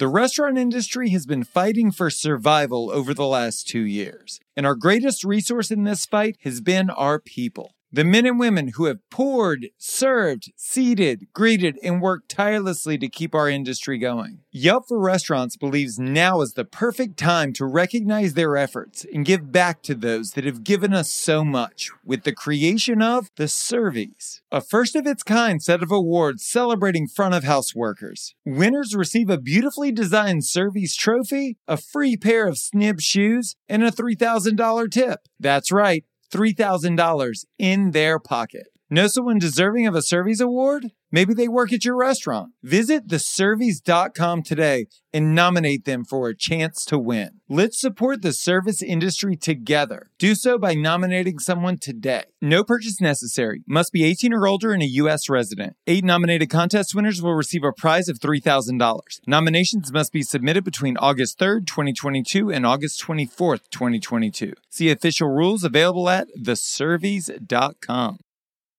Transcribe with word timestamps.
The 0.00 0.08
restaurant 0.08 0.56
industry 0.56 1.10
has 1.10 1.26
been 1.26 1.44
fighting 1.44 1.92
for 1.92 2.08
survival 2.08 2.90
over 2.90 3.12
the 3.12 3.26
last 3.26 3.68
two 3.68 3.82
years, 3.82 4.40
and 4.56 4.64
our 4.64 4.74
greatest 4.74 5.24
resource 5.24 5.70
in 5.70 5.84
this 5.84 6.06
fight 6.06 6.38
has 6.40 6.62
been 6.62 6.88
our 6.88 7.20
people. 7.20 7.74
The 7.92 8.04
men 8.04 8.24
and 8.24 8.38
women 8.38 8.68
who 8.76 8.84
have 8.84 8.98
poured, 9.10 9.66
served, 9.76 10.52
seated, 10.54 11.26
greeted, 11.32 11.76
and 11.82 12.00
worked 12.00 12.28
tirelessly 12.28 12.96
to 12.98 13.08
keep 13.08 13.34
our 13.34 13.48
industry 13.48 13.98
going. 13.98 14.38
Yelp 14.52 14.84
for 14.86 15.00
Restaurants 15.00 15.56
believes 15.56 15.98
now 15.98 16.40
is 16.40 16.52
the 16.52 16.64
perfect 16.64 17.16
time 17.16 17.52
to 17.54 17.66
recognize 17.66 18.34
their 18.34 18.56
efforts 18.56 19.04
and 19.12 19.24
give 19.24 19.50
back 19.50 19.82
to 19.82 19.96
those 19.96 20.32
that 20.32 20.44
have 20.44 20.62
given 20.62 20.94
us 20.94 21.10
so 21.10 21.44
much 21.44 21.90
with 22.04 22.22
the 22.22 22.32
creation 22.32 23.02
of 23.02 23.28
the 23.34 23.48
Servies, 23.48 24.40
a 24.52 24.60
first 24.60 24.94
of 24.94 25.04
its 25.04 25.24
kind 25.24 25.60
set 25.60 25.82
of 25.82 25.90
awards 25.90 26.46
celebrating 26.46 27.08
front 27.08 27.34
of 27.34 27.42
house 27.42 27.74
workers. 27.74 28.36
Winners 28.46 28.94
receive 28.94 29.28
a 29.28 29.36
beautifully 29.36 29.90
designed 29.90 30.44
Servies 30.44 30.94
trophy, 30.94 31.56
a 31.66 31.76
free 31.76 32.16
pair 32.16 32.46
of 32.46 32.54
Snib 32.54 33.00
shoes, 33.00 33.56
and 33.68 33.82
a 33.82 33.90
$3,000 33.90 34.90
tip. 34.92 35.20
That's 35.40 35.72
right. 35.72 36.04
$3,000 36.32 37.44
in 37.58 37.90
their 37.90 38.18
pocket. 38.18 38.68
Know 38.88 39.06
someone 39.06 39.38
deserving 39.38 39.86
of 39.86 39.94
a 39.94 40.02
Servies 40.02 40.40
award? 40.40 40.86
Maybe 41.12 41.34
they 41.34 41.48
work 41.48 41.72
at 41.72 41.84
your 41.84 41.96
restaurant. 41.96 42.52
Visit 42.62 43.08
theservies.com 43.08 44.42
today 44.42 44.86
and 45.12 45.34
nominate 45.34 45.84
them 45.84 46.04
for 46.04 46.28
a 46.28 46.36
chance 46.36 46.84
to 46.84 46.98
win. 46.98 47.40
Let's 47.48 47.80
support 47.80 48.22
the 48.22 48.32
service 48.32 48.80
industry 48.80 49.36
together. 49.36 50.10
Do 50.18 50.36
so 50.36 50.56
by 50.56 50.74
nominating 50.74 51.40
someone 51.40 51.78
today. 51.78 52.24
No 52.40 52.62
purchase 52.62 53.00
necessary. 53.00 53.62
Must 53.66 53.92
be 53.92 54.04
18 54.04 54.32
or 54.32 54.46
older 54.46 54.72
and 54.72 54.82
a 54.82 54.86
U.S. 54.86 55.28
resident. 55.28 55.74
Eight 55.86 56.04
nominated 56.04 56.48
contest 56.48 56.94
winners 56.94 57.20
will 57.20 57.34
receive 57.34 57.64
a 57.64 57.72
prize 57.72 58.08
of 58.08 58.20
$3,000. 58.20 59.00
Nominations 59.26 59.92
must 59.92 60.12
be 60.12 60.22
submitted 60.22 60.64
between 60.64 60.96
August 60.98 61.38
3rd, 61.38 61.66
2022 61.66 62.52
and 62.52 62.64
August 62.64 63.02
24th, 63.02 63.68
2022. 63.70 64.52
See 64.68 64.90
official 64.90 65.28
rules 65.28 65.64
available 65.64 66.08
at 66.08 66.28
theservies.com. 66.38 68.18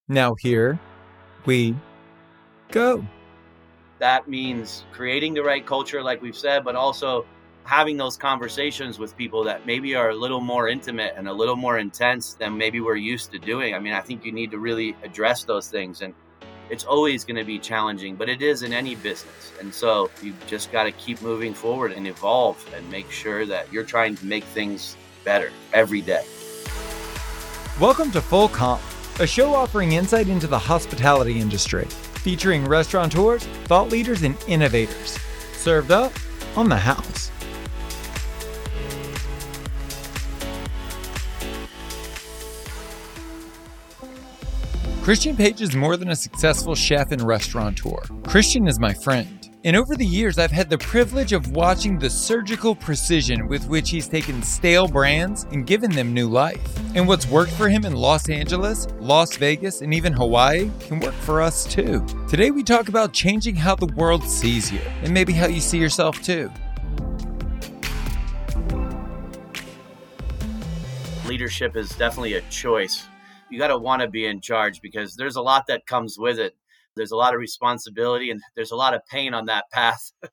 Now, 0.08 0.34
here 0.40 0.80
we 1.45 1.76
go. 2.72 3.05
That 4.00 4.27
means 4.27 4.86
creating 4.91 5.36
the 5.36 5.44
right 5.44 5.66
culture, 5.66 6.02
like 6.02 6.22
we've 6.22 6.36
said, 6.36 6.64
but 6.64 6.75
also 6.75 7.25
having 7.64 7.97
those 7.97 8.17
conversations 8.17 8.97
with 8.97 9.16
people 9.16 9.44
that 9.44 9.67
maybe 9.67 9.95
are 9.95 10.09
a 10.09 10.16
little 10.16 10.41
more 10.41 10.67
intimate 10.67 11.14
and 11.16 11.27
a 11.27 11.33
little 11.33 11.55
more 11.55 11.77
intense 11.77 12.33
than 12.33 12.58
maybe 12.58 12.80
we're 12.80 12.95
used 12.95 13.31
to 13.31 13.39
doing. 13.39 13.75
I 13.75 13.80
mean, 13.80 13.94
I 13.94 14.02
think 14.02 14.25
you 14.25 14.31
need 14.31 14.49
to 14.52 14.58
really 14.58 14.95
address 15.03 15.44
those 15.44 15.67
things. 15.69 16.02
And 16.02 16.16
it's 16.72 16.83
always 16.83 17.23
going 17.23 17.36
to 17.36 17.44
be 17.44 17.59
challenging, 17.59 18.16
but 18.16 18.30
it 18.30 18.42
is 18.42 18.64
in 18.64 18.73
any 18.73 18.95
business. 18.95 19.52
And 19.59 19.72
so 19.72 20.09
you 20.23 20.33
just 20.47 20.72
got 20.72 20.83
to 20.83 20.92
keep 20.94 21.22
moving 21.22 21.53
forward 21.53 21.92
and 21.92 22.08
evolve 22.08 22.66
and 22.75 22.89
make 22.89 23.11
sure 23.11 23.45
that 23.45 23.72
you're 23.72 23.83
trying 23.83 24.16
to 24.16 24.25
make 24.25 24.45
things 24.45 24.95
better 25.23 25.52
every 25.73 26.02
day. 26.02 26.25
Welcome 27.80 28.09
to 28.11 28.22
Full 28.22 28.49
Comp 28.49 28.81
a 29.22 29.27
show 29.27 29.53
offering 29.53 29.92
insight 29.92 30.30
into 30.30 30.47
the 30.47 30.58
hospitality 30.58 31.39
industry, 31.39 31.88
featuring 32.22 32.66
restaurateurs, 32.66 33.44
thought 33.66 33.89
leaders, 33.89 34.23
and 34.23 34.38
innovators. 34.47 35.17
Served 35.53 35.91
up 35.91 36.14
on 36.55 36.69
the 36.69 36.77
house. 36.77 37.31
Christian 45.02 45.36
Page 45.36 45.61
is 45.61 45.75
more 45.75 45.97
than 45.97 46.09
a 46.09 46.16
successful 46.16 46.75
chef 46.75 47.11
and 47.11 47.23
restaurateur. 47.23 48.02
Christian 48.23 48.67
is 48.67 48.80
my 48.80 48.94
friend. 48.94 49.41
And 49.64 49.76
over 49.76 49.95
the 49.95 50.04
years, 50.04 50.40
I've 50.40 50.50
had 50.50 50.72
the 50.72 50.78
privilege 50.80 51.34
of 51.34 51.52
watching 51.52 52.00
the 52.00 52.09
surgical 52.09 52.73
precision 52.73 53.48
with 53.48 53.67
which 53.67 53.92
he's 53.92 54.08
taken 54.08 54.42
stale 54.42 54.88
brands 54.88 55.44
and 55.52 55.67
given 55.67 55.92
them 55.92 56.16
new 56.16 56.28
life. 56.28 56.59
And 56.95 57.08
what's 57.08 57.28
worked 57.28 57.52
for 57.52 57.70
him 57.70 57.86
in 57.86 57.94
Los 57.94 58.28
Angeles, 58.28 58.88
Las 59.00 59.38
Vegas, 59.38 59.82
and 59.82 59.94
even 59.94 60.14
Hawaii 60.14 60.72
can 60.80 60.99
work 60.99 61.14
for 61.14 61.44
us 61.44 61.64
too. 61.64 62.04
Today, 62.27 62.49
we 62.49 62.64
talk 62.64 62.89
about 62.89 63.14
changing 63.14 63.55
how 63.55 63.76
the 63.76 63.86
world 63.95 64.23
sees 64.23 64.72
you 64.72 64.80
and 65.04 65.14
maybe 65.14 65.32
how 65.32 65.45
you 65.45 65.61
see 65.61 65.78
yourself 65.78 66.20
too. 66.23 66.49
Leadership 71.28 71.76
is 71.76 71.89
definitely 71.89 72.33
a 72.33 72.42
choice. 72.49 73.05
You 73.52 73.60
got 73.60 73.67
to 73.67 73.78
want 73.78 74.02
to 74.02 74.08
be 74.08 74.26
in 74.26 74.42
charge 74.42 74.82
because 74.82 75.16
there's 75.16 75.36
a 75.36 75.42
lot 75.42 75.67
that 75.67 75.86
comes 75.86 76.17
with 76.17 76.39
it 76.39 76.55
there's 76.96 77.12
a 77.12 77.18
lot 77.18 77.34
of 77.34 77.40
responsibility 77.40 78.30
and 78.30 78.42
there's 78.56 78.72
a 78.72 78.76
lot 78.76 78.94
of 78.94 79.06
pain 79.10 79.34
on 79.34 79.46
that 79.46 79.66
path. 79.72 80.12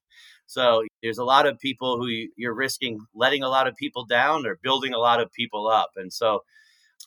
so 0.47 0.83
there's 1.03 1.19
a 1.19 1.25
lot 1.25 1.47
of 1.47 1.59
people 1.59 1.99
who 1.99 2.09
you're 2.37 2.55
risking 2.55 2.99
letting 3.15 3.43
a 3.43 3.49
lot 3.49 3.69
of 3.69 3.77
people 3.77 4.05
down 4.05 4.47
or 4.47 4.59
building 4.63 4.95
a 4.95 4.99
lot 4.99 5.21
of 5.21 5.33
people 5.33 5.69
up. 5.69 5.91
And 5.97 6.13
so 6.13 6.43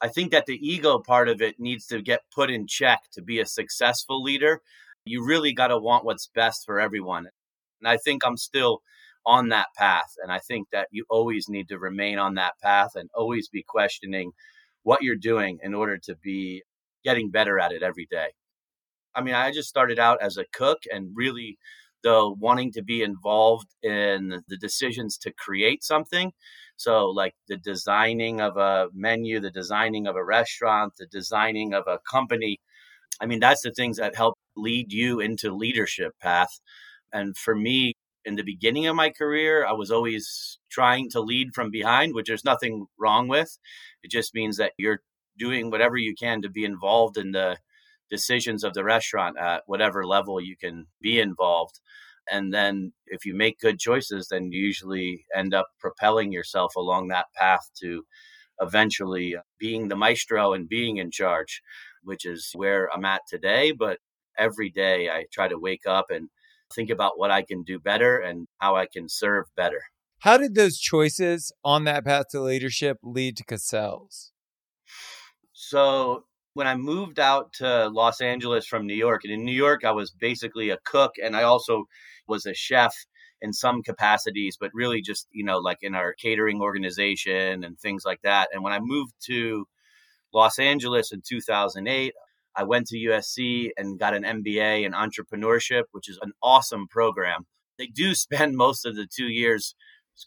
I 0.01 0.07
think 0.07 0.31
that 0.31 0.45
the 0.45 0.59
ego 0.61 0.99
part 0.99 1.29
of 1.29 1.41
it 1.41 1.59
needs 1.59 1.85
to 1.87 2.01
get 2.01 2.21
put 2.33 2.49
in 2.49 2.67
check 2.67 2.99
to 3.13 3.21
be 3.21 3.39
a 3.39 3.45
successful 3.45 4.23
leader. 4.23 4.61
You 5.05 5.25
really 5.25 5.53
got 5.53 5.67
to 5.67 5.77
want 5.77 6.05
what's 6.05 6.29
best 6.33 6.65
for 6.65 6.79
everyone. 6.79 7.27
And 7.81 7.87
I 7.87 7.97
think 7.97 8.23
I'm 8.25 8.37
still 8.37 8.81
on 9.25 9.49
that 9.49 9.67
path. 9.77 10.13
And 10.21 10.31
I 10.31 10.39
think 10.39 10.69
that 10.71 10.87
you 10.91 11.05
always 11.09 11.47
need 11.49 11.67
to 11.69 11.77
remain 11.77 12.17
on 12.17 12.35
that 12.35 12.53
path 12.61 12.91
and 12.95 13.09
always 13.13 13.49
be 13.49 13.63
questioning 13.67 14.31
what 14.83 15.03
you're 15.03 15.15
doing 15.15 15.59
in 15.61 15.73
order 15.73 15.97
to 15.97 16.15
be 16.15 16.63
getting 17.03 17.29
better 17.29 17.59
at 17.59 17.71
it 17.71 17.83
every 17.83 18.07
day. 18.09 18.29
I 19.15 19.21
mean, 19.21 19.33
I 19.33 19.51
just 19.51 19.69
started 19.69 19.99
out 19.99 20.21
as 20.21 20.37
a 20.37 20.45
cook 20.51 20.83
and 20.91 21.11
really 21.13 21.57
though 22.03 22.35
wanting 22.39 22.71
to 22.73 22.81
be 22.81 23.03
involved 23.03 23.67
in 23.83 24.41
the 24.47 24.57
decisions 24.57 25.17
to 25.19 25.31
create 25.31 25.83
something. 25.83 26.31
So 26.77 27.07
like 27.07 27.35
the 27.47 27.57
designing 27.57 28.41
of 28.41 28.57
a 28.57 28.87
menu, 28.93 29.39
the 29.39 29.51
designing 29.51 30.07
of 30.07 30.15
a 30.15 30.23
restaurant, 30.23 30.93
the 30.97 31.05
designing 31.05 31.73
of 31.73 31.83
a 31.87 31.99
company. 32.09 32.59
I 33.21 33.27
mean, 33.27 33.39
that's 33.39 33.61
the 33.61 33.71
things 33.71 33.97
that 33.97 34.15
help 34.15 34.35
lead 34.55 34.91
you 34.91 35.19
into 35.19 35.55
leadership 35.55 36.13
path. 36.19 36.59
And 37.13 37.37
for 37.37 37.55
me, 37.55 37.93
in 38.25 38.35
the 38.35 38.43
beginning 38.43 38.87
of 38.87 38.95
my 38.95 39.09
career, 39.09 39.65
I 39.65 39.73
was 39.73 39.91
always 39.91 40.59
trying 40.69 41.09
to 41.11 41.21
lead 41.21 41.53
from 41.53 41.71
behind, 41.71 42.13
which 42.13 42.27
there's 42.27 42.45
nothing 42.45 42.87
wrong 42.97 43.27
with. 43.27 43.57
It 44.03 44.11
just 44.11 44.33
means 44.33 44.57
that 44.57 44.73
you're 44.77 45.01
doing 45.37 45.71
whatever 45.71 45.97
you 45.97 46.13
can 46.15 46.41
to 46.41 46.49
be 46.49 46.65
involved 46.65 47.17
in 47.17 47.31
the 47.31 47.57
decisions 48.11 48.63
of 48.63 48.73
the 48.73 48.83
restaurant 48.83 49.37
at 49.39 49.63
whatever 49.65 50.05
level 50.05 50.39
you 50.39 50.55
can 50.55 50.85
be 51.01 51.19
involved. 51.19 51.79
And 52.29 52.53
then 52.53 52.93
if 53.07 53.25
you 53.25 53.33
make 53.33 53.59
good 53.59 53.79
choices, 53.79 54.27
then 54.29 54.51
you 54.51 54.61
usually 54.63 55.25
end 55.35 55.53
up 55.53 55.67
propelling 55.79 56.31
yourself 56.31 56.75
along 56.75 57.07
that 57.07 57.25
path 57.35 57.69
to 57.81 58.03
eventually 58.59 59.35
being 59.57 59.87
the 59.87 59.95
maestro 59.95 60.53
and 60.53 60.69
being 60.69 60.97
in 60.97 61.09
charge, 61.09 61.61
which 62.03 62.25
is 62.25 62.51
where 62.53 62.93
I'm 62.93 63.05
at 63.05 63.21
today. 63.27 63.71
But 63.71 63.97
every 64.37 64.69
day 64.69 65.09
I 65.09 65.25
try 65.31 65.47
to 65.47 65.57
wake 65.57 65.87
up 65.87 66.05
and 66.09 66.29
think 66.73 66.89
about 66.89 67.17
what 67.17 67.31
I 67.31 67.41
can 67.41 67.63
do 67.63 67.79
better 67.79 68.17
and 68.17 68.47
how 68.59 68.75
I 68.75 68.85
can 68.85 69.09
serve 69.09 69.45
better. 69.55 69.81
How 70.19 70.37
did 70.37 70.53
those 70.53 70.77
choices 70.77 71.51
on 71.65 71.85
that 71.85 72.05
path 72.05 72.27
to 72.31 72.41
leadership 72.41 72.99
lead 73.01 73.37
to 73.37 73.43
Cassell's? 73.43 74.31
So 75.51 76.25
when 76.53 76.67
I 76.67 76.75
moved 76.75 77.19
out 77.19 77.53
to 77.53 77.87
Los 77.89 78.21
Angeles 78.21 78.65
from 78.65 78.85
New 78.85 78.95
York, 78.95 79.21
and 79.23 79.33
in 79.33 79.45
New 79.45 79.53
York, 79.53 79.83
I 79.85 79.91
was 79.91 80.11
basically 80.11 80.69
a 80.69 80.77
cook 80.83 81.13
and 81.23 81.35
I 81.35 81.43
also 81.43 81.85
was 82.27 82.45
a 82.45 82.53
chef 82.53 82.93
in 83.41 83.53
some 83.53 83.81
capacities, 83.81 84.57
but 84.59 84.71
really 84.73 85.01
just, 85.01 85.27
you 85.31 85.43
know, 85.43 85.57
like 85.57 85.79
in 85.81 85.95
our 85.95 86.13
catering 86.13 86.61
organization 86.61 87.63
and 87.63 87.79
things 87.79 88.03
like 88.05 88.21
that. 88.23 88.49
And 88.53 88.63
when 88.63 88.73
I 88.73 88.79
moved 88.79 89.13
to 89.27 89.65
Los 90.33 90.59
Angeles 90.59 91.11
in 91.11 91.21
2008, 91.27 92.13
I 92.55 92.63
went 92.63 92.87
to 92.87 92.97
USC 92.97 93.69
and 93.77 93.99
got 93.99 94.13
an 94.13 94.23
MBA 94.23 94.85
in 94.85 94.91
entrepreneurship, 94.91 95.83
which 95.91 96.09
is 96.09 96.19
an 96.21 96.33
awesome 96.43 96.87
program. 96.87 97.45
They 97.77 97.87
do 97.87 98.13
spend 98.13 98.55
most 98.57 98.85
of 98.85 98.95
the 98.95 99.07
two 99.07 99.27
years 99.27 99.73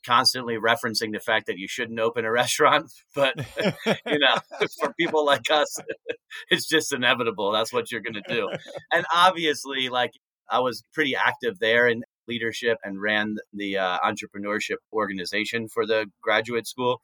constantly 0.05 0.57
referencing 0.57 1.13
the 1.13 1.21
fact 1.21 1.47
that 1.47 1.59
you 1.59 1.69
shouldn't 1.69 2.01
open 2.01 2.25
a 2.25 2.31
restaurant 2.31 2.91
but 3.15 3.35
you 4.07 4.19
know 4.19 4.37
for 4.81 4.93
people 4.99 5.25
like 5.25 5.51
us 5.51 5.77
it's 6.51 6.67
just 6.67 6.93
inevitable 6.93 7.53
that's 7.53 7.73
what 7.73 7.91
you're 7.91 8.01
going 8.01 8.15
to 8.15 8.35
do. 8.35 8.49
And 8.93 9.05
obviously 9.15 9.89
like 9.89 10.13
i 10.51 10.61
was 10.61 10.85
pretty 10.93 11.15
active 11.17 11.59
there 11.59 11.87
in 11.87 12.03
leadership 12.27 12.79
and 12.83 13.01
ran 13.01 13.37
the 13.53 13.77
uh, 13.77 13.99
entrepreneurship 13.99 14.77
organization 14.93 15.69
for 15.69 15.87
the 15.87 16.07
graduate 16.23 16.67
school 16.67 17.03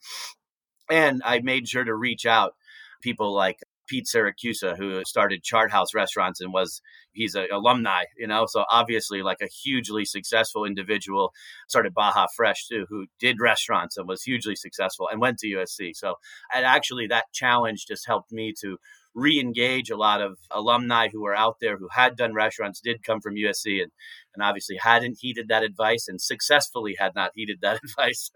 and 0.91 1.23
i 1.25 1.41
made 1.41 1.69
sure 1.69 1.85
to 1.85 1.95
reach 1.95 2.27
out 2.27 2.55
people 3.01 3.33
like 3.33 3.59
Pete 3.91 4.07
Siracusa, 4.07 4.77
who 4.79 5.03
started 5.05 5.43
Chart 5.43 5.73
House 5.73 5.93
Restaurants 5.95 6.41
and 6.41 6.53
was 6.53 6.81
he's 7.13 7.35
an 7.35 7.49
alumni, 7.53 8.05
you 8.17 8.29
know, 8.29 8.47
so 8.49 8.65
obviously 8.71 9.21
like 9.21 9.39
a 9.43 9.49
hugely 9.65 10.05
successful 10.05 10.65
individual. 10.65 11.33
Started 11.69 11.93
Baja 11.93 12.27
Fresh 12.37 12.69
too, 12.69 12.87
who 12.89 13.07
did 13.19 13.41
restaurants 13.41 13.97
and 13.97 14.07
was 14.07 14.23
hugely 14.23 14.55
successful 14.55 15.09
and 15.11 15.21
went 15.21 15.39
to 15.39 15.49
USC. 15.49 15.91
So 15.95 16.15
and 16.55 16.65
actually 16.65 17.09
that 17.09 17.25
challenge 17.33 17.87
just 17.89 18.07
helped 18.07 18.31
me 18.31 18.55
to 18.61 18.77
re-engage 19.13 19.91
a 19.91 19.97
lot 19.97 20.23
of 20.23 20.39
alumni 20.53 21.09
who 21.09 21.21
were 21.21 21.35
out 21.35 21.57
there 21.61 21.77
who 21.77 21.89
had 21.91 22.17
done 22.17 22.33
restaurants, 22.33 22.81
did 22.81 23.03
come 23.03 23.21
from 23.21 23.35
USC, 23.35 23.83
and 23.83 23.91
and 24.35 24.45
obviously 24.45 24.77
hadn't 24.81 25.19
heeded 25.21 25.49
that 25.49 25.65
advice 25.65 26.07
and 26.07 26.21
successfully 26.21 26.95
had 26.97 27.17
not 27.17 27.33
heeded 27.35 27.59
that 27.63 27.81
advice. 27.85 28.31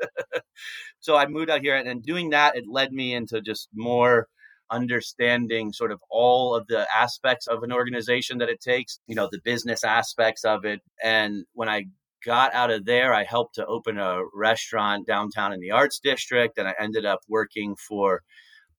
so 0.99 1.15
I 1.15 1.27
moved 1.27 1.49
out 1.49 1.63
here, 1.63 1.77
and, 1.77 1.89
and 1.89 2.03
doing 2.03 2.31
that, 2.31 2.57
it 2.57 2.65
led 2.69 2.93
me 2.93 3.15
into 3.15 3.41
just 3.41 3.69
more 3.73 4.27
understanding 4.75 5.73
sort 5.73 5.93
of 5.93 6.01
all 6.11 6.55
of 6.55 6.67
the 6.67 6.87
aspects 6.95 7.47
of 7.47 7.63
an 7.63 7.73
organization 7.73 8.39
that 8.39 8.49
it 8.49 8.61
takes, 8.61 8.99
you 9.07 9.15
know, 9.15 9.29
the 9.31 9.41
business 9.45 9.85
aspects 9.85 10.45
of 10.45 10.65
it. 10.65 10.81
And 11.03 11.45
when 11.53 11.69
I 11.69 11.85
got 12.25 12.55
out 12.55 12.71
of 12.71 12.85
there, 12.85 13.15
I 13.15 13.25
helped 13.25 13.55
to 13.57 13.67
open 13.67 13.99
a 13.99 14.23
restaurant 14.35 15.07
downtown 15.07 15.53
in 15.53 15.61
the 15.61 15.71
Arts 15.71 16.01
District, 16.01 16.59
and 16.59 16.67
I 16.67 16.75
ended 16.81 17.05
up 17.05 17.21
working 17.29 17.77
for 17.77 18.23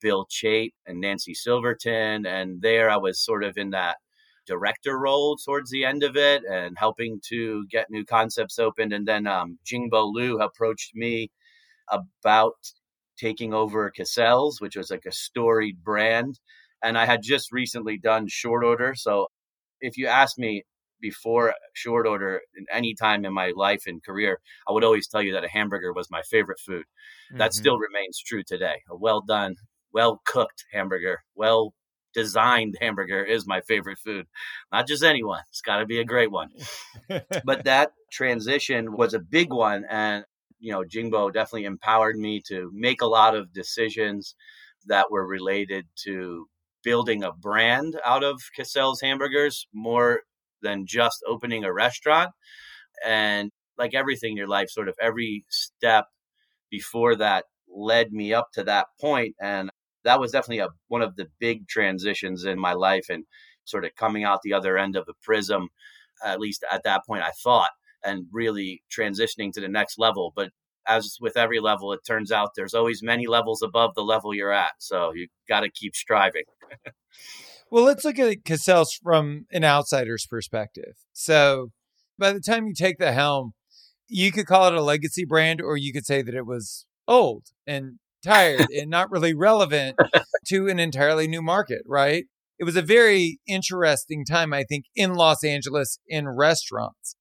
Bill 0.02 0.28
Chait 0.30 0.74
and 0.86 1.00
Nancy 1.00 1.34
Silverton. 1.34 2.26
And 2.26 2.62
there 2.62 2.90
I 2.90 2.98
was 2.98 3.24
sort 3.24 3.44
of 3.44 3.58
in 3.58 3.70
that 3.72 3.98
director 4.46 5.00
role 5.00 5.38
towards 5.38 5.72
the 5.72 5.86
end 5.86 6.04
of 6.04 6.16
it 6.16 6.44
and 6.50 6.76
helping 6.78 7.20
to 7.30 7.66
get 7.72 7.90
new 7.90 8.06
concepts 8.06 8.60
opened. 8.60 8.94
And 8.94 9.08
then 9.08 9.26
um, 9.28 9.58
Jingbo 9.66 10.12
Lou 10.14 10.40
approached 10.40 10.92
me 10.94 11.32
about 11.90 12.56
taking 13.18 13.54
over 13.54 13.90
Cassell's, 13.92 14.60
which 14.60 14.76
was 14.76 14.90
like 14.92 15.06
a 15.06 15.12
storied 15.12 15.84
brand. 15.84 16.40
And 16.84 16.98
I 16.98 17.06
had 17.06 17.22
just 17.24 17.52
recently 17.52 17.98
done 17.98 18.28
short 18.28 18.64
order. 18.64 18.94
So 18.96 19.28
if 19.82 19.98
you 19.98 20.08
ask 20.08 20.38
me 20.38 20.64
before 21.02 21.54
short 21.74 22.08
order 22.08 22.42
in 22.58 22.66
any 22.72 22.94
time 22.94 23.26
in 23.26 23.34
my 23.34 23.54
life 23.56 23.84
and 23.86 24.04
career, 24.04 24.40
I 24.68 24.72
would 24.72 24.84
always 24.84 25.08
tell 25.08 25.22
you 25.22 25.34
that 25.34 25.44
a 25.44 25.50
hamburger 25.50 25.94
was 25.94 26.10
my 26.10 26.22
favorite 26.24 26.60
food. 26.60 26.86
Mm-hmm. 27.30 27.38
That 27.38 27.54
still 27.54 27.78
remains 27.78 28.22
true 28.26 28.44
today. 28.44 28.82
A 28.90 28.96
well 28.96 29.22
done, 29.22 29.56
well 29.94 30.22
cooked 30.26 30.66
hamburger, 30.74 31.24
well 31.36 31.74
designed 32.16 32.76
hamburger 32.82 33.24
is 33.24 33.46
my 33.46 33.62
favorite 33.62 34.00
food. 34.00 34.26
Not 34.72 34.88
just 34.88 35.04
anyone, 35.04 35.42
it's 35.50 35.62
got 35.62 35.80
to 35.80 35.86
be 35.86 36.00
a 36.00 36.06
great 36.06 36.32
one. 36.32 36.50
but 37.44 37.66
that 37.66 37.92
transition 38.12 38.96
was 38.96 39.14
a 39.14 39.20
big 39.20 39.52
one. 39.52 39.84
And 39.90 40.24
you 40.60 40.72
know, 40.72 40.84
Jingbo 40.84 41.34
definitely 41.34 41.66
empowered 41.66 42.18
me 42.18 42.42
to 42.48 42.72
make 42.74 43.02
a 43.02 43.08
lot 43.08 43.36
of 43.36 43.54
decisions 43.54 44.36
that 44.88 45.12
were 45.12 45.26
related 45.26 45.86
to 46.04 46.48
building 46.84 47.24
a 47.24 47.32
brand 47.32 48.00
out 48.06 48.24
of 48.24 48.40
Cassell's 48.56 49.02
hamburgers 49.02 49.68
more 49.74 50.22
than 50.62 50.86
just 50.86 51.24
opening 51.28 51.64
a 51.64 51.74
restaurant. 51.74 52.32
And 53.06 53.52
like 53.78 53.94
everything 53.94 54.32
in 54.32 54.38
your 54.38 54.48
life, 54.48 54.70
sort 54.70 54.88
of 54.88 54.96
every 55.02 55.46
step 55.50 56.06
before 56.70 57.16
that 57.18 57.46
led 57.68 58.12
me 58.12 58.34
up 58.34 58.52
to 58.54 58.64
that 58.64 58.88
point. 59.00 59.36
And 59.42 59.70
that 60.04 60.20
was 60.20 60.32
definitely 60.32 60.60
a, 60.60 60.70
one 60.88 61.02
of 61.02 61.16
the 61.16 61.28
big 61.40 61.68
transitions 61.68 62.46
in 62.46 62.60
my 62.60 62.74
life 62.74 63.08
and 63.10 63.26
sort 63.66 63.86
of 63.86 63.96
coming 63.96 64.24
out 64.24 64.42
the 64.44 64.54
other 64.54 64.78
end 64.78 64.96
of 64.96 65.06
the 65.06 65.16
prism, 65.22 65.70
at 66.24 66.40
least 66.40 66.64
at 66.72 66.84
that 66.84 67.06
point, 67.06 67.24
I 67.24 67.32
thought 67.44 67.72
and 68.06 68.26
really 68.32 68.84
transitioning 68.96 69.52
to 69.54 69.62
the 69.62 69.68
next 69.68 69.98
level. 69.98 70.32
But 70.36 70.50
as 70.88 71.18
with 71.20 71.38
every 71.38 71.60
level, 71.60 71.92
it 71.94 72.02
turns 72.06 72.32
out 72.32 72.52
there's 72.56 72.74
always 72.74 73.02
many 73.02 73.28
levels 73.28 73.62
above 73.62 73.96
the 73.96 74.04
level 74.04 74.34
you're 74.34 74.52
at. 74.52 74.72
So 74.80 75.14
you 75.14 75.28
got 75.48 75.62
to 75.62 75.70
keep 75.70 75.96
striving. 75.96 76.44
well, 77.72 77.84
let's 77.84 78.06
look 78.06 78.20
at 78.20 78.46
Cassell's 78.46 78.94
from 78.94 79.46
an 79.52 79.64
outsider's 79.64 80.26
perspective. 80.26 80.96
So 81.14 81.72
by 82.18 82.32
the 82.32 82.40
time 82.40 82.68
you 82.68 82.74
take 82.74 82.98
the 83.00 83.14
helm, 83.14 83.54
you 84.08 84.32
could 84.32 84.46
call 84.46 84.68
it 84.68 84.76
a 84.76 84.82
legacy 84.82 85.26
brand, 85.26 85.62
or 85.62 85.78
you 85.78 85.92
could 85.92 86.06
say 86.06 86.22
that 86.22 86.36
it 86.36 86.46
was 86.46 86.86
old 87.08 87.46
and 87.66 88.00
tired 88.24 88.68
and 88.72 88.90
not 88.90 89.12
really 89.12 89.34
relevant 89.34 89.98
to 90.48 90.68
an 90.68 90.80
entirely 90.80 91.28
new 91.28 91.42
market, 91.42 91.82
right? 91.86 92.26
It 92.58 92.64
was 92.64 92.76
a 92.76 92.82
very 92.82 93.40
interesting 93.48 94.24
time, 94.26 94.54
I 94.54 94.64
think, 94.64 94.86
in 94.96 95.14
Los 95.14 95.44
Angeles 95.44 96.00
in 96.08 96.30
restaurants. 96.30 97.16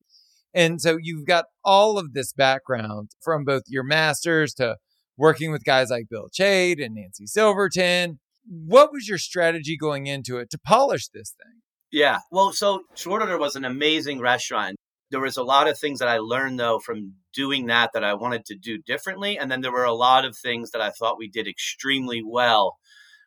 And 0.54 0.80
so 0.80 0.96
you've 1.00 1.26
got 1.26 1.46
all 1.64 1.98
of 1.98 2.12
this 2.12 2.32
background 2.32 3.10
from 3.20 3.44
both 3.44 3.62
your 3.66 3.82
masters 3.82 4.54
to 4.54 4.76
working 5.16 5.50
with 5.50 5.64
guys 5.64 5.90
like 5.90 6.08
Bill 6.08 6.28
Chait 6.32 6.84
and 6.84 6.94
Nancy 6.94 7.26
Silverton. 7.26 8.20
What 8.46 8.92
was 8.92 9.08
your 9.08 9.18
strategy 9.18 9.76
going 9.76 10.06
into 10.06 10.38
it 10.38 10.50
to 10.50 10.58
polish 10.58 11.08
this 11.08 11.34
thing? 11.42 11.60
Yeah. 11.90 12.18
Well, 12.30 12.52
so 12.52 12.82
Short 12.94 13.22
Order 13.22 13.38
was 13.38 13.56
an 13.56 13.64
amazing 13.64 14.20
restaurant. 14.20 14.76
There 15.10 15.20
was 15.20 15.36
a 15.36 15.44
lot 15.44 15.68
of 15.68 15.78
things 15.78 15.98
that 16.00 16.08
I 16.08 16.18
learned 16.18 16.58
though 16.58 16.78
from 16.78 17.14
doing 17.32 17.66
that 17.66 17.90
that 17.94 18.04
I 18.04 18.14
wanted 18.14 18.44
to 18.46 18.56
do 18.56 18.78
differently. 18.78 19.38
And 19.38 19.50
then 19.50 19.60
there 19.60 19.72
were 19.72 19.84
a 19.84 19.94
lot 19.94 20.24
of 20.24 20.36
things 20.36 20.70
that 20.70 20.82
I 20.82 20.90
thought 20.90 21.18
we 21.18 21.28
did 21.28 21.46
extremely 21.48 22.22
well 22.24 22.76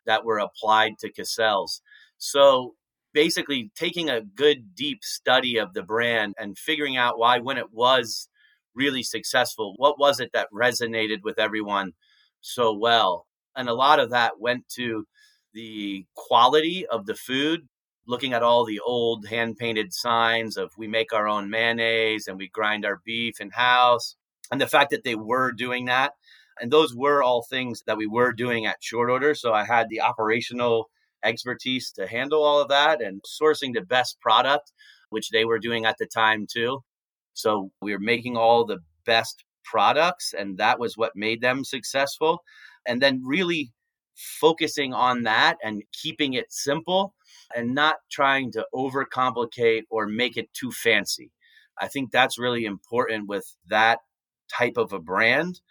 that 0.06 0.25
were 0.25 0.39
applied 0.39 0.94
to 1.00 1.12
Cassell's. 1.12 1.81
So 2.18 2.75
basically 3.17 3.71
taking 3.75 4.11
a 4.11 4.21
good 4.21 4.75
deep 4.75 5.03
study 5.03 5.57
of 5.57 5.73
the 5.73 5.81
brand 5.81 6.35
and 6.37 6.55
figuring 6.55 6.97
out 6.97 7.17
why 7.17 7.39
when 7.39 7.57
it 7.57 7.73
was 7.73 8.29
really 8.75 9.01
successful 9.01 9.73
what 9.77 9.97
was 9.97 10.19
it 10.19 10.29
that 10.33 10.47
resonated 10.53 11.23
with 11.23 11.39
everyone 11.39 11.93
so 12.41 12.71
well. 12.71 13.25
And 13.55 13.67
a 13.67 13.73
lot 13.73 13.99
of 13.99 14.11
that 14.11 14.39
went 14.39 14.69
to 14.75 15.07
the 15.51 16.05
quality 16.15 16.85
of 16.85 17.07
the 17.07 17.15
food 17.15 17.61
looking 18.05 18.33
at 18.33 18.43
all 18.43 18.63
the 18.65 18.81
old 18.81 19.25
hand 19.25 19.57
painted 19.57 19.95
signs 19.95 20.55
of 20.55 20.69
we 20.77 20.87
make 20.87 21.11
our 21.11 21.27
own 21.27 21.49
mayonnaise 21.49 22.27
and 22.27 22.37
we 22.37 22.47
grind 22.47 22.85
our 22.85 23.01
beef 23.03 23.41
in 23.41 23.49
house 23.49 24.15
and 24.51 24.61
the 24.61 24.67
fact 24.67 24.91
that 24.91 25.03
they 25.03 25.15
were 25.15 25.51
doing 25.51 25.85
that. 25.85 26.13
And 26.61 26.71
those 26.71 26.95
were 26.95 27.23
all 27.23 27.41
things 27.41 27.81
that 27.87 27.97
we 27.97 28.05
were 28.05 28.31
doing 28.31 28.67
at 28.67 28.77
short 28.79 29.09
order 29.09 29.33
so 29.33 29.53
i 29.53 29.63
had 29.63 29.89
the 29.89 30.01
operational 30.01 30.91
expertise 31.23 31.91
to 31.91 32.07
handle 32.07 32.43
all 32.43 32.61
of 32.61 32.69
that 32.69 33.01
and 33.01 33.21
sourcing 33.23 33.73
the 33.73 33.81
best 33.81 34.19
product, 34.19 34.71
which 35.09 35.29
they 35.29 35.45
were 35.45 35.59
doing 35.59 35.85
at 35.85 35.97
the 35.97 36.05
time 36.05 36.47
too. 36.51 36.83
So 37.33 37.71
we 37.81 37.93
were 37.93 37.99
making 37.99 38.37
all 38.37 38.65
the 38.65 38.79
best 39.05 39.43
products, 39.63 40.33
and 40.37 40.57
that 40.57 40.79
was 40.79 40.97
what 40.97 41.15
made 41.15 41.41
them 41.41 41.63
successful. 41.63 42.43
And 42.87 43.01
then 43.01 43.21
really 43.23 43.71
focusing 44.15 44.93
on 44.93 45.23
that 45.23 45.57
and 45.63 45.83
keeping 45.93 46.33
it 46.33 46.51
simple 46.51 47.13
and 47.55 47.75
not 47.75 47.97
trying 48.11 48.51
to 48.51 48.65
overcomplicate 48.73 49.83
or 49.89 50.07
make 50.07 50.37
it 50.37 50.51
too 50.53 50.71
fancy. 50.71 51.31
I 51.79 51.87
think 51.87 52.11
that's 52.11 52.39
really 52.39 52.65
important 52.65 53.27
with 53.27 53.45
that 53.69 53.99
type 54.51 54.77
of 54.77 54.93
a 54.93 54.99
brand 54.99 55.61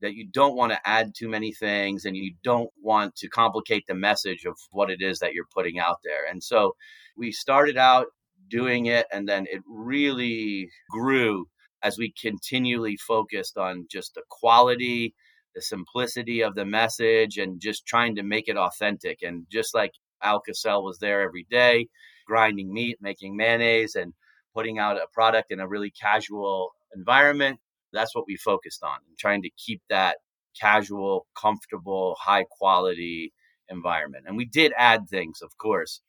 that 0.00 0.14
you 0.14 0.26
don't 0.30 0.56
want 0.56 0.72
to 0.72 0.80
add 0.84 1.14
too 1.14 1.28
many 1.28 1.52
things 1.52 2.04
and 2.04 2.16
you 2.16 2.34
don't 2.42 2.70
want 2.82 3.14
to 3.16 3.28
complicate 3.28 3.84
the 3.86 3.94
message 3.94 4.44
of 4.44 4.56
what 4.70 4.90
it 4.90 5.00
is 5.00 5.18
that 5.18 5.32
you're 5.32 5.46
putting 5.54 5.78
out 5.78 5.98
there. 6.04 6.26
And 6.30 6.42
so 6.42 6.76
we 7.16 7.32
started 7.32 7.76
out 7.76 8.06
doing 8.48 8.86
it 8.86 9.06
and 9.12 9.28
then 9.28 9.46
it 9.50 9.62
really 9.66 10.68
grew 10.90 11.46
as 11.82 11.98
we 11.98 12.12
continually 12.20 12.96
focused 12.96 13.56
on 13.56 13.86
just 13.90 14.14
the 14.14 14.22
quality, 14.28 15.14
the 15.54 15.62
simplicity 15.62 16.42
of 16.42 16.54
the 16.54 16.64
message 16.64 17.38
and 17.38 17.60
just 17.60 17.86
trying 17.86 18.16
to 18.16 18.22
make 18.22 18.48
it 18.48 18.56
authentic. 18.56 19.18
And 19.22 19.46
just 19.50 19.74
like 19.74 19.92
Al 20.22 20.40
Cassell 20.40 20.82
was 20.82 20.98
there 20.98 21.22
every 21.22 21.46
day, 21.50 21.88
grinding 22.26 22.72
meat, 22.72 22.98
making 23.00 23.36
mayonnaise, 23.36 23.94
and 23.94 24.14
putting 24.54 24.78
out 24.78 24.96
a 24.96 25.06
product 25.12 25.52
in 25.52 25.60
a 25.60 25.68
really 25.68 25.90
casual 25.90 26.72
environment 26.96 27.58
that's 27.94 28.14
what 28.14 28.26
we 28.26 28.36
focused 28.36 28.82
on, 28.82 28.98
trying 29.18 29.42
to 29.42 29.50
keep 29.56 29.82
that 29.88 30.18
casual, 30.60 31.26
comfortable, 31.36 32.16
high 32.20 32.44
quality 32.50 33.32
environment. 33.68 34.24
And 34.26 34.36
we 34.36 34.44
did 34.44 34.72
add 34.76 35.08
things, 35.08 35.40
of 35.42 35.56
course. 35.58 36.00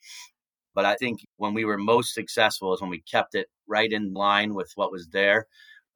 But 0.73 0.85
I 0.85 0.95
think 0.95 1.21
when 1.37 1.53
we 1.53 1.65
were 1.65 1.77
most 1.77 2.13
successful 2.13 2.73
is 2.73 2.81
when 2.81 2.89
we 2.89 3.01
kept 3.01 3.33
it 3.35 3.47
right 3.67 3.91
in 3.91 4.13
line 4.13 4.53
with 4.53 4.71
what 4.75 4.91
was 4.91 5.07
there 5.07 5.47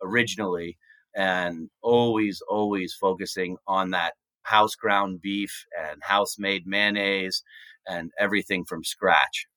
originally 0.01 0.77
and 1.15 1.69
always, 1.81 2.41
always 2.47 2.93
focusing 2.93 3.57
on 3.67 3.91
that 3.91 4.13
house 4.43 4.75
ground 4.75 5.21
beef 5.21 5.65
and 5.77 6.01
house 6.01 6.37
made 6.39 6.65
mayonnaise 6.65 7.43
and 7.87 8.11
everything 8.17 8.63
from 8.63 8.83
scratch. 8.83 9.47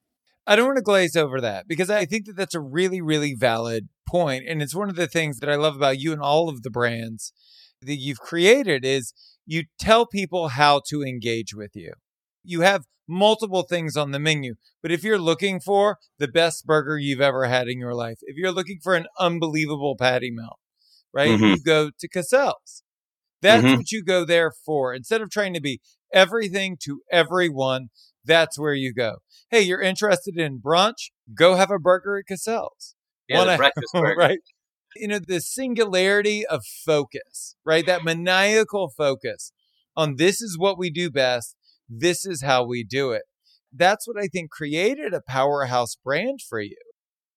I 0.46 0.56
don't 0.56 0.66
want 0.66 0.76
to 0.76 0.82
glaze 0.82 1.16
over 1.16 1.40
that 1.40 1.68
because 1.68 1.88
I 1.88 2.04
think 2.04 2.26
that 2.26 2.36
that's 2.36 2.54
a 2.54 2.60
really, 2.60 3.00
really 3.00 3.34
valid 3.34 3.88
point. 4.08 4.44
And 4.46 4.60
it's 4.60 4.74
one 4.74 4.88
of 4.88 4.96
the 4.96 5.06
things 5.06 5.38
that 5.38 5.48
I 5.48 5.54
love 5.54 5.76
about 5.76 6.00
you 6.00 6.12
and 6.12 6.20
all 6.20 6.48
of 6.48 6.62
the 6.62 6.70
brands 6.70 7.32
that 7.80 7.96
you've 7.96 8.20
created 8.20 8.84
is 8.84 9.12
you 9.46 9.64
tell 9.78 10.06
people 10.06 10.48
how 10.48 10.80
to 10.88 11.02
engage 11.02 11.54
with 11.54 11.72
you. 11.74 11.92
You 12.44 12.62
have 12.62 12.84
multiple 13.08 13.62
things 13.62 13.96
on 13.96 14.10
the 14.10 14.18
menu, 14.18 14.54
but 14.82 14.92
if 14.92 15.04
you're 15.04 15.18
looking 15.18 15.60
for 15.60 15.98
the 16.18 16.28
best 16.28 16.66
burger 16.66 16.98
you've 16.98 17.20
ever 17.20 17.46
had 17.46 17.68
in 17.68 17.78
your 17.78 17.94
life, 17.94 18.18
if 18.22 18.36
you're 18.36 18.52
looking 18.52 18.78
for 18.82 18.94
an 18.94 19.06
unbelievable 19.18 19.96
patty 19.96 20.30
melt, 20.30 20.58
right, 21.12 21.30
mm-hmm. 21.30 21.44
you 21.44 21.62
go 21.62 21.90
to 21.98 22.08
Cassell's. 22.08 22.82
That's 23.42 23.64
mm-hmm. 23.64 23.76
what 23.76 23.90
you 23.90 24.04
go 24.04 24.24
there 24.24 24.52
for. 24.64 24.94
Instead 24.94 25.20
of 25.20 25.30
trying 25.30 25.54
to 25.54 25.60
be 25.60 25.80
everything 26.12 26.76
to 26.84 27.00
everyone, 27.10 27.88
that's 28.24 28.58
where 28.58 28.74
you 28.74 28.92
go. 28.94 29.16
Hey, 29.50 29.60
you're 29.62 29.80
interested 29.82 30.38
in 30.38 30.60
brunch? 30.60 31.10
Go 31.34 31.56
have 31.56 31.70
a 31.70 31.78
burger 31.78 32.18
at 32.18 32.26
Cassell's. 32.26 32.94
Yeah, 33.28 33.38
Wanna, 33.38 33.56
breakfast 33.58 33.92
burger. 33.92 34.16
right? 34.16 34.38
You 34.96 35.08
know, 35.08 35.18
the 35.18 35.40
singularity 35.40 36.44
of 36.46 36.64
focus, 36.64 37.56
right? 37.64 37.86
That 37.86 38.04
maniacal 38.04 38.92
focus 38.96 39.52
on 39.96 40.16
this 40.16 40.40
is 40.42 40.58
what 40.58 40.78
we 40.78 40.90
do 40.90 41.10
best. 41.10 41.56
This 41.88 42.24
is 42.26 42.42
how 42.42 42.64
we 42.64 42.84
do 42.84 43.12
it. 43.12 43.22
that's 43.74 44.06
what 44.06 44.16
I 44.22 44.26
think 44.26 44.50
created 44.50 45.14
a 45.14 45.22
powerhouse 45.26 45.96
brand 45.96 46.40
for 46.46 46.60
you. 46.60 46.76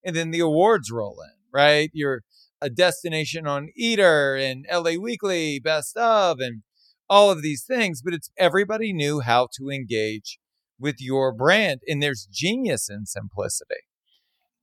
And 0.04 0.16
then 0.16 0.32
the 0.32 0.42
awards 0.42 0.92
roll 0.92 1.18
in, 1.22 1.32
right? 1.54 1.90
You're 1.94 2.22
a 2.62 2.70
destination 2.70 3.48
on 3.48 3.70
Eater 3.76 4.36
and 4.36 4.66
LA 4.72 4.94
Weekly, 5.02 5.60
Best 5.60 5.96
of, 5.98 6.40
and 6.40 6.64
all 7.10 7.32
of 7.32 7.42
these 7.42 7.64
things. 7.66 8.02
But 8.02 8.14
it's 8.14 8.30
everybody 8.38 8.92
knew 8.94 9.22
how 9.22 9.48
to 9.58 9.70
engage 9.70 10.40
with 10.80 10.96
your 11.00 11.34
brand, 11.34 11.82
and 11.88 12.02
there's 12.02 12.28
genius 12.32 12.90
in 12.90 13.06
simplicity. 13.06 13.82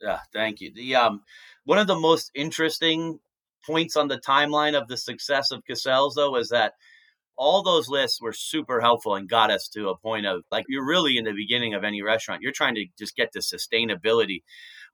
Yeah, 0.01 0.21
thank 0.33 0.61
you. 0.61 0.73
The 0.75 0.97
um, 0.97 1.21
one 1.65 1.79
of 1.79 1.87
the 1.87 1.99
most 1.99 2.31
interesting 2.35 3.21
points 3.65 3.97
on 3.97 4.09
the 4.09 4.19
timeline 4.19 4.75
of 4.75 4.89
the 4.89 4.97
success 4.97 5.51
of 5.51 5.63
Cassell's, 5.65 6.17
though, 6.17 6.37
is 6.37 6.49
that 6.49 6.73
all 7.37 7.63
those 7.63 7.89
lists 7.89 8.21
were 8.21 8.33
super 8.33 8.81
helpful 8.81 9.15
and 9.15 9.29
got 9.29 9.51
us 9.51 9.69
to 9.69 9.89
a 9.89 9.97
point 9.97 10.27
of 10.27 10.43
like 10.51 10.65
you're 10.69 10.87
really 10.87 11.17
in 11.17 11.25
the 11.25 11.33
beginning 11.33 11.75
of 11.75 11.85
any 11.85 12.03
restaurant. 12.03 12.43
You're 12.43 12.53
trying 12.53 12.75
to 12.75 12.87
just 12.99 13.17
get 13.17 13.33
to 13.33 13.41
sustainability 13.41 14.43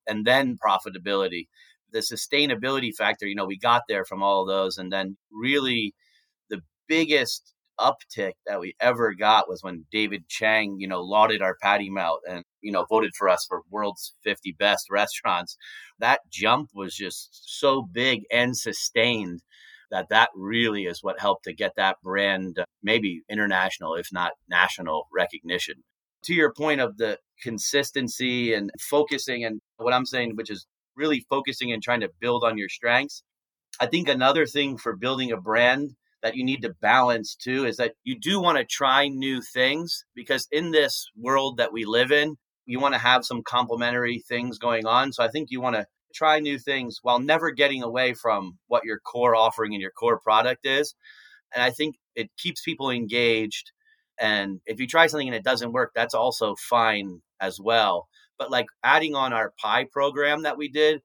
and 0.07 0.25
then 0.25 0.57
profitability. 0.57 1.49
The 1.93 2.01
sustainability 2.01 2.95
factor, 2.95 3.27
you 3.27 3.35
know, 3.35 3.47
we 3.47 3.59
got 3.59 3.83
there 3.89 4.05
from 4.05 4.23
all 4.23 4.47
those. 4.47 4.79
And 4.79 4.93
then 4.93 5.17
really 5.33 5.95
the 6.49 6.61
biggest 6.87 7.55
uptick 7.81 8.33
that 8.47 8.61
we 8.61 8.75
ever 8.81 9.15
got 9.15 9.49
was 9.49 9.63
when 9.63 9.87
David 9.91 10.29
Chang, 10.29 10.77
you 10.79 10.89
know, 10.89 11.01
lauded 11.01 11.43
our 11.43 11.57
patty 11.63 11.91
melt 11.91 12.21
and, 12.29 12.45
you 12.61 12.73
know, 12.73 12.87
voted 12.89 13.13
for 13.17 13.29
us 13.29 13.45
for 13.49 13.63
world's 13.71 14.15
50 14.25 14.57
best 14.59 14.87
restaurants. 14.91 15.57
That 15.99 16.21
jump 16.31 16.71
was 16.75 16.95
just 16.95 17.59
so 17.59 17.83
big 17.83 18.23
and 18.31 18.57
sustained 18.57 19.43
that 19.91 20.09
that 20.11 20.31
really 20.35 20.85
is 20.85 21.03
what 21.03 21.21
helped 21.21 21.45
to 21.45 21.55
get 21.55 21.73
that 21.77 21.97
brand 22.03 22.59
uh, 22.59 22.65
maybe 22.83 23.23
international, 23.31 23.95
if 23.95 24.09
not 24.13 24.33
national 24.49 25.09
recognition. 25.15 25.77
To 26.25 26.35
your 26.35 26.53
point 26.53 26.81
of 26.81 26.97
the 26.99 27.19
consistency 27.43 28.53
and 28.53 28.71
focusing, 28.81 29.45
and 29.45 29.61
what 29.77 29.95
I'm 29.95 30.05
saying, 30.05 30.37
which 30.37 30.51
is 30.51 30.67
really 30.97 31.25
focusing 31.31 31.73
and 31.73 31.83
trying 31.83 32.01
to 32.01 32.11
build 32.21 32.45
on 32.45 32.59
your 32.59 32.69
strengths. 32.69 33.23
I 33.81 33.87
think 33.87 34.09
another 34.09 34.45
thing 34.45 34.77
for 34.77 34.97
building 34.97 35.31
a 35.31 35.41
brand 35.41 35.93
that 36.23 36.37
you 36.37 36.45
need 36.45 36.63
to 36.63 36.75
balance 36.81 37.35
too 37.35 37.65
is 37.65 37.77
that 37.77 37.95
you 38.05 38.19
do 38.19 38.41
want 38.41 38.59
to 38.59 38.65
try 38.65 39.09
new 39.09 39.41
things 39.41 40.05
because 40.15 40.49
in 40.51 40.73
this 40.73 41.11
world 41.17 41.59
that 41.59 41.73
we 41.73 41.85
live 41.85 42.11
in, 42.11 42.37
you 42.67 42.81
want 42.81 42.95
to 42.95 43.01
have 43.01 43.25
some 43.25 43.43
complementary 43.43 44.23
things 44.29 44.59
going 44.59 44.87
on. 44.87 45.13
So 45.13 45.23
I 45.23 45.29
think 45.29 45.49
you 45.51 45.61
want 45.61 45.77
to 45.77 45.87
try 46.15 46.41
new 46.41 46.59
things 46.59 46.99
while 47.03 47.21
never 47.21 47.51
getting 47.51 47.83
away 47.83 48.15
from 48.15 48.59
what 48.67 48.85
your 48.85 48.99
core 48.99 49.37
offering 49.37 49.75
and 49.75 49.81
your 49.81 49.91
core 49.91 50.19
product 50.19 50.67
is. 50.67 50.95
And 51.55 51.63
I 51.63 51.71
think 51.71 51.97
it 52.15 52.31
keeps 52.37 52.63
people 52.63 52.91
engaged. 52.91 53.73
And 54.21 54.61
if 54.67 54.81
you 54.81 54.87
try 54.87 55.07
something 55.07 55.29
and 55.29 55.37
it 55.37 55.45
doesn't 55.45 55.73
work, 55.73 55.93
that's 55.95 56.15
also 56.15 56.57
fine 56.57 57.23
as 57.41 57.59
well. 57.61 58.09
But 58.39 58.51
like 58.51 58.67
adding 58.83 59.15
on 59.15 59.33
our 59.33 59.53
pie 59.63 59.87
program 59.91 60.43
that 60.43 60.59
we 60.59 60.69
did, 60.69 61.01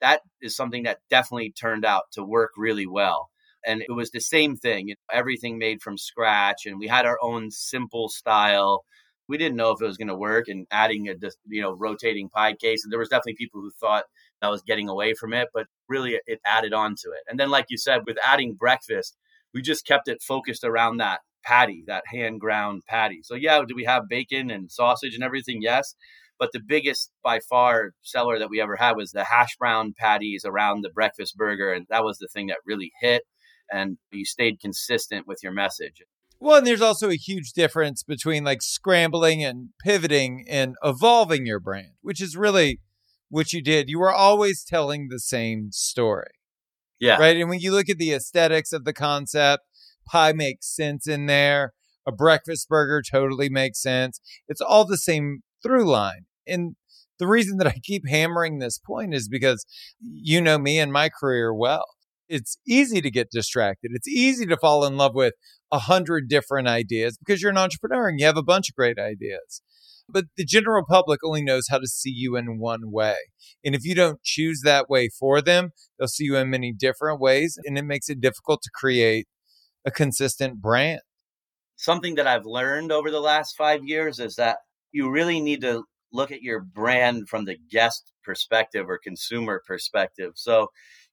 that 0.00 0.20
is 0.40 0.54
something 0.54 0.84
that 0.84 0.98
definitely 1.10 1.52
turned 1.52 1.84
out 1.84 2.04
to 2.12 2.22
work 2.22 2.52
really 2.56 2.86
well. 2.86 3.30
And 3.66 3.82
it 3.82 3.92
was 3.92 4.10
the 4.10 4.20
same 4.20 4.56
thing, 4.56 4.94
everything 5.12 5.58
made 5.58 5.82
from 5.82 5.98
scratch. 5.98 6.66
And 6.66 6.78
we 6.78 6.86
had 6.88 7.06
our 7.06 7.18
own 7.22 7.50
simple 7.50 8.08
style 8.08 8.84
we 9.28 9.36
didn't 9.36 9.56
know 9.56 9.72
if 9.72 9.82
it 9.82 9.86
was 9.86 9.98
going 9.98 10.08
to 10.08 10.16
work 10.16 10.48
and 10.48 10.66
adding 10.70 11.08
a 11.08 11.14
you 11.48 11.60
know 11.60 11.72
rotating 11.72 12.30
pie 12.30 12.54
case 12.54 12.82
and 12.82 12.90
there 12.90 12.98
was 12.98 13.10
definitely 13.10 13.34
people 13.34 13.60
who 13.60 13.70
thought 13.78 14.04
that 14.40 14.50
was 14.50 14.62
getting 14.62 14.88
away 14.88 15.14
from 15.14 15.32
it, 15.32 15.48
but 15.52 15.66
really 15.88 16.18
it 16.26 16.40
added 16.44 16.72
on 16.72 16.94
to 16.96 17.08
it. 17.10 17.22
And 17.28 17.38
then, 17.38 17.50
like 17.50 17.66
you 17.68 17.78
said, 17.78 18.02
with 18.06 18.16
adding 18.24 18.54
breakfast, 18.54 19.16
we 19.54 19.62
just 19.62 19.86
kept 19.86 20.08
it 20.08 20.22
focused 20.22 20.64
around 20.64 20.98
that 20.98 21.20
patty, 21.44 21.82
that 21.86 22.04
hand 22.06 22.40
ground 22.40 22.82
patty. 22.86 23.20
So, 23.22 23.34
yeah, 23.34 23.62
do 23.66 23.74
we 23.74 23.84
have 23.84 24.08
bacon 24.08 24.50
and 24.50 24.70
sausage 24.70 25.14
and 25.14 25.24
everything? 25.24 25.60
Yes. 25.62 25.94
But 26.38 26.50
the 26.52 26.60
biggest 26.64 27.10
by 27.24 27.40
far 27.40 27.92
seller 28.02 28.38
that 28.38 28.50
we 28.50 28.60
ever 28.60 28.76
had 28.76 28.96
was 28.96 29.10
the 29.10 29.24
hash 29.24 29.56
brown 29.58 29.92
patties 29.98 30.44
around 30.44 30.82
the 30.82 30.90
breakfast 30.90 31.36
burger. 31.36 31.72
And 31.72 31.86
that 31.90 32.04
was 32.04 32.18
the 32.18 32.28
thing 32.32 32.46
that 32.46 32.58
really 32.64 32.92
hit. 33.00 33.22
And 33.70 33.98
you 34.10 34.24
stayed 34.24 34.60
consistent 34.60 35.26
with 35.26 35.40
your 35.42 35.52
message. 35.52 36.02
Well, 36.40 36.58
and 36.58 36.66
there's 36.66 36.80
also 36.80 37.10
a 37.10 37.16
huge 37.16 37.52
difference 37.52 38.02
between 38.02 38.44
like 38.44 38.62
scrambling 38.62 39.42
and 39.42 39.70
pivoting 39.84 40.44
and 40.48 40.76
evolving 40.84 41.46
your 41.46 41.60
brand, 41.60 41.92
which 42.00 42.22
is 42.22 42.36
really 42.36 42.80
what 43.28 43.52
you 43.52 43.62
did. 43.62 43.88
You 43.88 43.98
were 43.98 44.12
always 44.12 44.64
telling 44.64 45.08
the 45.08 45.18
same 45.18 45.68
story. 45.72 46.30
Yeah. 47.00 47.18
Right. 47.18 47.36
And 47.36 47.48
when 47.48 47.60
you 47.60 47.72
look 47.72 47.88
at 47.88 47.98
the 47.98 48.12
aesthetics 48.12 48.72
of 48.72 48.84
the 48.84 48.92
concept, 48.92 49.64
pie 50.06 50.32
makes 50.32 50.74
sense 50.74 51.06
in 51.06 51.26
there. 51.26 51.72
A 52.06 52.12
breakfast 52.12 52.68
burger 52.68 53.02
totally 53.02 53.48
makes 53.48 53.82
sense. 53.82 54.20
It's 54.48 54.60
all 54.60 54.84
the 54.84 54.96
same 54.96 55.40
through 55.62 55.84
line. 55.90 56.26
And 56.46 56.76
the 57.18 57.26
reason 57.26 57.58
that 57.58 57.66
I 57.66 57.74
keep 57.82 58.08
hammering 58.08 58.58
this 58.58 58.78
point 58.78 59.12
is 59.12 59.28
because 59.28 59.66
you 60.00 60.40
know 60.40 60.58
me 60.58 60.78
and 60.78 60.92
my 60.92 61.08
career 61.08 61.52
well. 61.52 61.84
It's 62.28 62.58
easy 62.66 63.00
to 63.00 63.10
get 63.10 63.30
distracted. 63.30 63.92
It's 63.94 64.08
easy 64.08 64.46
to 64.46 64.56
fall 64.56 64.84
in 64.84 64.96
love 64.96 65.14
with 65.14 65.34
a 65.72 65.78
hundred 65.78 66.28
different 66.28 66.68
ideas 66.68 67.18
because 67.18 67.40
you're 67.40 67.50
an 67.50 67.58
entrepreneur 67.58 68.08
and 68.08 68.20
you 68.20 68.26
have 68.26 68.36
a 68.36 68.42
bunch 68.42 68.68
of 68.68 68.74
great 68.74 68.98
ideas. 68.98 69.62
But 70.10 70.24
the 70.36 70.44
general 70.44 70.84
public 70.88 71.20
only 71.22 71.42
knows 71.42 71.66
how 71.68 71.78
to 71.78 71.86
see 71.86 72.10
you 72.10 72.36
in 72.36 72.58
one 72.58 72.90
way. 72.90 73.16
And 73.64 73.74
if 73.74 73.84
you 73.84 73.94
don't 73.94 74.22
choose 74.22 74.62
that 74.64 74.88
way 74.88 75.08
for 75.08 75.42
them, 75.42 75.70
they'll 75.98 76.08
see 76.08 76.24
you 76.24 76.36
in 76.36 76.48
many 76.48 76.72
different 76.72 77.20
ways. 77.20 77.58
And 77.64 77.76
it 77.76 77.84
makes 77.84 78.08
it 78.08 78.20
difficult 78.20 78.62
to 78.62 78.70
create 78.72 79.26
a 79.84 79.90
consistent 79.90 80.60
brand. 80.62 81.00
Something 81.76 82.14
that 82.16 82.26
I've 82.26 82.46
learned 82.46 82.90
over 82.90 83.10
the 83.10 83.20
last 83.20 83.56
five 83.56 83.84
years 83.84 84.18
is 84.18 84.36
that 84.36 84.58
you 84.92 85.10
really 85.10 85.40
need 85.40 85.60
to 85.60 85.84
look 86.12 86.32
at 86.32 86.42
your 86.42 86.60
brand 86.60 87.28
from 87.28 87.44
the 87.44 87.56
guest 87.70 88.12
perspective 88.24 88.88
or 88.88 88.98
consumer 88.98 89.62
perspective. 89.66 90.32
So 90.36 90.68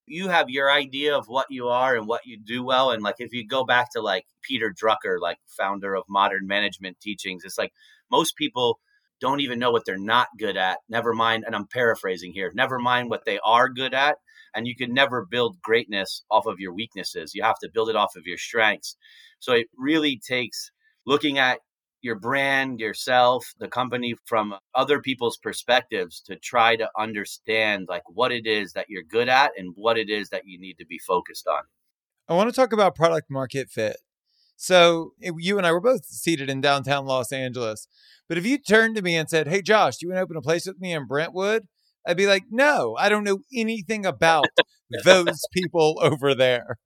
you 0.08 0.30
have 0.30 0.50
your 0.50 0.72
idea 0.72 1.18
of 1.18 1.28
what 1.28 1.48
you 1.50 1.68
are 1.68 1.96
and 1.96 2.08
what 2.08 2.26
you 2.26 2.38
do 2.38 2.64
well. 2.64 2.92
And 2.92 3.02
like 3.02 3.16
if 3.20 3.34
you 3.34 3.46
go 3.46 3.64
back 3.64 3.92
to 3.92 4.02
like 4.02 4.26
Peter 4.42 4.74
Drucker, 4.74 5.20
like 5.20 5.38
founder 5.46 5.96
of 5.96 6.04
modern 6.08 6.48
management 6.48 7.00
teachings, 7.00 7.44
it's 7.44 7.58
like 7.58 7.74
most 8.12 8.36
people 8.36 8.80
don't 9.20 9.40
even 9.40 9.60
know 9.60 9.72
what 9.72 9.86
they're 9.86 9.98
not 9.98 10.28
good 10.38 10.58
at. 10.58 10.80
Never 10.90 11.14
mind, 11.14 11.44
and 11.46 11.56
I'm 11.56 11.68
paraphrasing 11.68 12.34
here, 12.34 12.52
never 12.54 12.80
mind 12.80 13.10
what 13.10 13.26
they 13.26 13.40
are 13.44 13.70
good 13.70 13.94
at. 13.94 14.18
And 14.54 14.68
you 14.68 14.76
can 14.76 14.94
never 14.94 15.26
build 15.26 15.62
greatness 15.62 16.24
off 16.32 16.46
of 16.46 16.60
your 16.60 16.74
weaknesses. 16.74 17.34
You 17.34 17.44
have 17.44 17.60
to 17.60 17.70
build 17.74 17.90
it 17.90 17.96
off 17.96 18.16
of 18.16 18.26
your 18.26 18.38
strengths. 18.38 18.96
So 19.40 19.54
it 19.54 19.68
really 19.78 20.18
takes 20.26 20.72
looking 21.06 21.38
at 21.38 21.60
your 22.06 22.16
brand, 22.16 22.80
yourself, 22.80 23.54
the 23.58 23.68
company 23.68 24.16
from 24.26 24.56
other 24.76 25.02
people's 25.02 25.38
perspectives 25.38 26.22
to 26.22 26.36
try 26.36 26.76
to 26.76 26.88
understand 26.98 27.88
like 27.90 28.04
what 28.08 28.32
it 28.32 28.46
is 28.46 28.74
that 28.74 28.86
you're 28.90 29.04
good 29.04 29.28
at 29.28 29.52
and 29.58 29.74
what 29.76 29.98
it 29.98 30.08
is 30.08 30.30
that 30.30 30.44
you 30.46 30.60
need 30.60 30.78
to 30.78 30.86
be 30.86 31.00
focused 31.00 31.48
on. 31.48 31.64
I 32.30 32.36
want 32.36 32.48
to 32.48 32.56
talk 32.56 32.72
about 32.72 32.96
product 32.96 33.32
market 33.32 33.70
fit. 33.70 33.98
So 34.56 35.14
eh, 35.24 35.32
you 35.38 35.58
and 35.58 35.66
I 35.66 35.72
were 35.72 35.82
both 35.82 36.06
seated 36.06 36.48
in 36.48 36.62
downtown 36.62 37.06
Los 37.06 37.32
Angeles. 37.32 37.88
But 38.30 38.38
if 38.38 38.46
you 38.46 38.60
turned 38.60 38.96
to 38.98 39.02
me 39.02 39.16
and 39.16 39.28
said, 39.28 39.48
Hey, 39.48 39.64
Josh, 39.64 39.98
do 39.98 40.06
you 40.06 40.10
want 40.12 40.20
to 40.20 40.24
open 40.24 40.38
a 40.38 40.42
place 40.42 40.68
with 40.68 40.80
me 40.80 40.94
in 40.94 41.08
Brentwood? 41.08 41.68
I'd 42.06 42.18
be 42.18 42.28
like, 42.28 42.44
No, 42.52 42.96
I 43.00 43.10
don't 43.10 43.24
know 43.24 43.40
anything 43.54 44.06
about 44.06 44.46
those 45.04 45.42
people 45.52 45.98
over 46.04 46.36
there. 46.36 46.78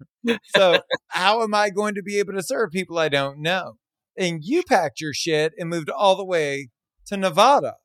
So 0.56 0.80
how 1.10 1.44
am 1.44 1.54
I 1.54 1.70
going 1.70 1.96
to 1.96 2.02
be 2.02 2.20
able 2.20 2.34
to 2.34 2.44
serve 2.44 2.72
people 2.72 2.98
I 2.98 3.10
don't 3.10 3.40
know? 3.40 3.74
And 4.20 4.42
you 4.44 4.64
packed 4.64 5.00
your 5.00 5.14
shit 5.14 5.54
and 5.58 5.70
moved 5.70 5.90
all 5.90 6.16
the 6.16 6.26
way 6.26 6.70
to 7.08 7.18
Nevada. 7.18 7.76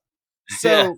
So 0.59 0.69
yeah. 0.69 0.93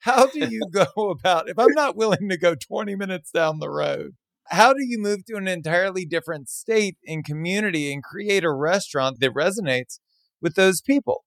how 0.00 0.26
do 0.26 0.40
you 0.50 0.60
go 0.70 0.84
about 0.96 1.48
if 1.48 1.58
I'm 1.58 1.72
not 1.72 1.96
willing 1.96 2.28
to 2.28 2.36
go 2.36 2.54
20 2.54 2.94
minutes 2.94 3.30
down 3.30 3.58
the 3.58 3.70
road? 3.70 4.16
How 4.48 4.74
do 4.74 4.84
you 4.84 4.98
move 4.98 5.24
to 5.26 5.36
an 5.36 5.48
entirely 5.48 6.04
different 6.04 6.50
state 6.50 6.98
and 7.06 7.24
community 7.24 7.90
and 7.90 8.02
create 8.02 8.44
a 8.44 8.52
restaurant 8.52 9.18
that 9.20 9.32
resonates 9.32 9.98
with 10.42 10.56
those 10.56 10.82
people? 10.82 11.24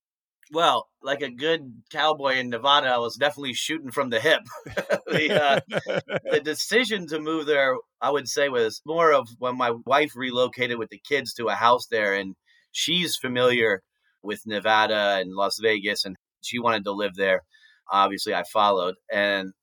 Well, 0.52 0.88
like 1.02 1.22
a 1.22 1.32
good 1.32 1.82
cowboy 1.92 2.36
in 2.36 2.50
Nevada, 2.50 2.90
I 2.90 2.98
was 2.98 3.16
definitely 3.16 3.54
shooting 3.54 3.92
from 3.92 4.12
the 4.12 4.20
hip. 4.20 4.42
the, 5.08 5.44
uh, 5.44 5.60
the 6.32 6.40
decision 6.40 7.08
to 7.08 7.20
move 7.20 7.48
there, 7.48 7.76
I 8.00 8.12
would 8.12 8.28
say, 8.28 8.50
was 8.50 8.82
more 8.86 9.12
of 9.12 9.28
when 9.40 9.58
my 9.58 9.72
wife 9.88 10.12
relocated 10.16 10.78
with 10.78 10.90
the 10.90 11.02
kids 11.08 11.34
to 11.34 11.48
a 11.48 11.56
house 11.56 11.88
there, 11.88 12.14
and 12.14 12.36
she's 12.75 13.15
familiar 13.15 13.82
with 14.22 14.41
Nevada 14.46 15.17
and 15.20 15.34
Las 15.34 15.58
Vegas, 15.62 16.05
and 16.05 16.15
she 16.41 16.60
wanted 16.60 16.84
to 16.84 16.91
live 16.91 17.15
there. 17.15 17.41
Obviously, 17.91 18.34
I 18.34 18.44
followed, 18.51 18.96
and 19.12 19.53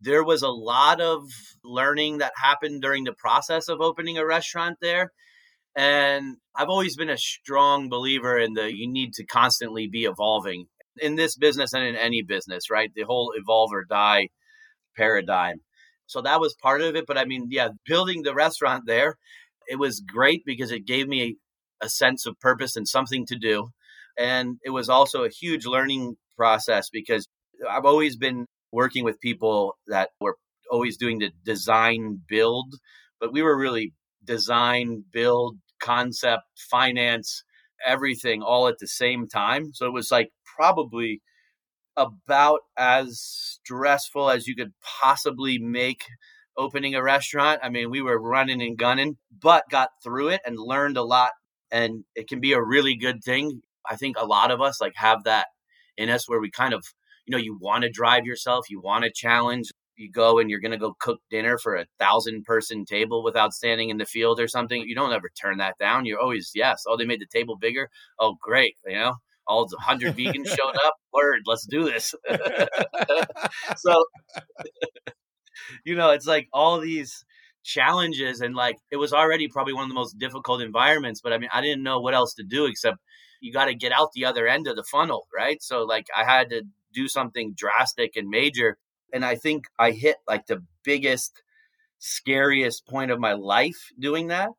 there 0.00 0.24
was 0.24 0.42
a 0.42 0.48
lot 0.48 1.00
of 1.00 1.22
learning 1.64 2.18
that 2.18 2.32
happened 2.36 2.82
during 2.82 3.04
the 3.04 3.14
process 3.14 3.68
of 3.68 3.80
opening 3.80 4.18
a 4.18 4.26
restaurant 4.26 4.76
there. 4.80 5.12
And 5.74 6.36
I've 6.54 6.68
always 6.68 6.96
been 6.96 7.10
a 7.10 7.18
strong 7.18 7.88
believer 7.88 8.38
in 8.38 8.54
the 8.54 8.74
you 8.74 8.90
need 8.90 9.12
to 9.14 9.26
constantly 9.26 9.88
be 9.88 10.04
evolving 10.04 10.66
in 10.98 11.16
this 11.16 11.36
business 11.36 11.72
and 11.72 11.84
in 11.84 11.96
any 11.96 12.22
business, 12.22 12.70
right? 12.70 12.90
The 12.94 13.02
whole 13.02 13.32
evolve 13.36 13.72
or 13.72 13.84
die 13.84 14.28
paradigm. 14.96 15.56
So 16.06 16.22
that 16.22 16.40
was 16.40 16.54
part 16.54 16.82
of 16.82 16.94
it. 16.94 17.04
But 17.06 17.18
I 17.18 17.24
mean, 17.24 17.48
yeah, 17.50 17.68
building 17.86 18.22
the 18.22 18.34
restaurant 18.34 18.84
there, 18.86 19.16
it 19.68 19.76
was 19.76 20.00
great 20.00 20.42
because 20.46 20.70
it 20.70 20.86
gave 20.86 21.08
me 21.08 21.36
a 21.80 21.88
sense 21.88 22.26
of 22.26 22.38
purpose 22.40 22.76
and 22.76 22.88
something 22.88 23.26
to 23.26 23.36
do. 23.36 23.70
And 24.18 24.56
it 24.64 24.70
was 24.70 24.88
also 24.88 25.24
a 25.24 25.30
huge 25.30 25.66
learning 25.66 26.16
process 26.36 26.88
because 26.90 27.26
I've 27.68 27.84
always 27.84 28.16
been 28.16 28.46
working 28.72 29.04
with 29.04 29.20
people 29.20 29.76
that 29.86 30.10
were 30.20 30.36
always 30.70 30.96
doing 30.96 31.18
the 31.18 31.30
design 31.44 32.20
build, 32.28 32.74
but 33.20 33.32
we 33.32 33.42
were 33.42 33.56
really 33.56 33.92
design, 34.24 35.04
build, 35.12 35.56
concept, 35.80 36.42
finance, 36.70 37.44
everything 37.86 38.42
all 38.42 38.68
at 38.68 38.78
the 38.78 38.88
same 38.88 39.28
time. 39.28 39.72
So 39.74 39.86
it 39.86 39.92
was 39.92 40.10
like 40.10 40.30
probably 40.56 41.20
about 41.96 42.60
as 42.76 43.20
stressful 43.20 44.30
as 44.30 44.46
you 44.46 44.54
could 44.54 44.72
possibly 45.00 45.58
make 45.58 46.04
opening 46.56 46.94
a 46.94 47.02
restaurant. 47.02 47.60
I 47.62 47.68
mean, 47.68 47.90
we 47.90 48.02
were 48.02 48.20
running 48.20 48.62
and 48.62 48.76
gunning, 48.76 49.16
but 49.42 49.64
got 49.70 49.90
through 50.02 50.28
it 50.28 50.40
and 50.44 50.56
learned 50.58 50.96
a 50.96 51.02
lot. 51.02 51.30
And 51.70 52.04
it 52.14 52.28
can 52.28 52.40
be 52.40 52.52
a 52.52 52.62
really 52.62 52.96
good 52.96 53.22
thing. 53.24 53.62
I 53.88 53.96
think 53.96 54.16
a 54.18 54.26
lot 54.26 54.50
of 54.50 54.60
us 54.60 54.80
like 54.80 54.94
have 54.96 55.24
that 55.24 55.46
in 55.96 56.08
us 56.10 56.28
where 56.28 56.40
we 56.40 56.50
kind 56.50 56.74
of, 56.74 56.84
you 57.26 57.32
know, 57.32 57.42
you 57.42 57.56
want 57.60 57.82
to 57.82 57.90
drive 57.90 58.24
yourself, 58.24 58.70
you 58.70 58.80
want 58.80 59.04
to 59.04 59.10
challenge. 59.12 59.70
You 59.96 60.10
go 60.10 60.38
and 60.38 60.50
you're 60.50 60.60
going 60.60 60.72
to 60.72 60.78
go 60.78 60.94
cook 61.00 61.20
dinner 61.30 61.56
for 61.56 61.74
a 61.74 61.86
thousand 61.98 62.44
person 62.44 62.84
table 62.84 63.24
without 63.24 63.54
standing 63.54 63.88
in 63.88 63.96
the 63.96 64.04
field 64.04 64.38
or 64.38 64.46
something. 64.46 64.82
You 64.82 64.94
don't 64.94 65.12
ever 65.12 65.30
turn 65.40 65.56
that 65.58 65.78
down. 65.78 66.04
You're 66.04 66.20
always, 66.20 66.50
yes. 66.54 66.84
Oh, 66.86 66.98
they 66.98 67.06
made 67.06 67.20
the 67.20 67.26
table 67.26 67.56
bigger. 67.56 67.88
Oh, 68.18 68.36
great. 68.42 68.76
You 68.84 68.96
know, 68.96 69.14
all 69.46 69.66
the 69.66 69.76
100 69.76 70.14
vegans 70.14 70.48
showed 70.54 70.76
up. 70.84 70.94
Word, 71.14 71.40
let's 71.46 71.66
do 71.66 71.84
this. 71.84 72.14
so, 73.78 74.04
you 75.84 75.94
know, 75.96 76.10
it's 76.10 76.26
like 76.26 76.48
all 76.52 76.80
these 76.80 77.24
challenges 77.66 78.40
and 78.40 78.54
like 78.54 78.78
it 78.90 78.96
was 78.96 79.12
already 79.12 79.48
probably 79.48 79.72
one 79.72 79.84
of 79.84 79.88
the 79.88 79.94
most 79.94 80.18
difficult 80.18 80.62
environments, 80.62 81.20
but 81.20 81.32
I 81.32 81.38
mean, 81.38 81.50
I 81.52 81.60
didn't 81.60 81.82
know 81.82 82.00
what 82.00 82.14
else 82.14 82.34
to 82.34 82.44
do 82.44 82.66
except 82.66 82.98
you 83.40 83.52
got 83.52 83.66
to 83.66 83.74
get 83.74 83.92
out 83.92 84.12
the 84.12 84.24
other 84.24 84.46
end 84.46 84.66
of 84.66 84.76
the 84.76 84.84
funnel, 84.84 85.26
right? 85.34 85.62
So 85.62 85.82
like 85.84 86.06
I 86.16 86.24
had 86.24 86.50
to 86.50 86.62
do 86.92 87.08
something 87.08 87.54
drastic 87.56 88.16
and 88.16 88.28
major 88.28 88.78
and 89.12 89.24
I 89.24 89.34
think 89.36 89.64
I 89.78 89.90
hit 89.90 90.16
like 90.26 90.46
the 90.46 90.62
biggest 90.84 91.42
scariest 91.98 92.86
point 92.86 93.10
of 93.10 93.18
my 93.18 93.32
life 93.32 93.90
doing 93.98 94.28
that 94.28 94.50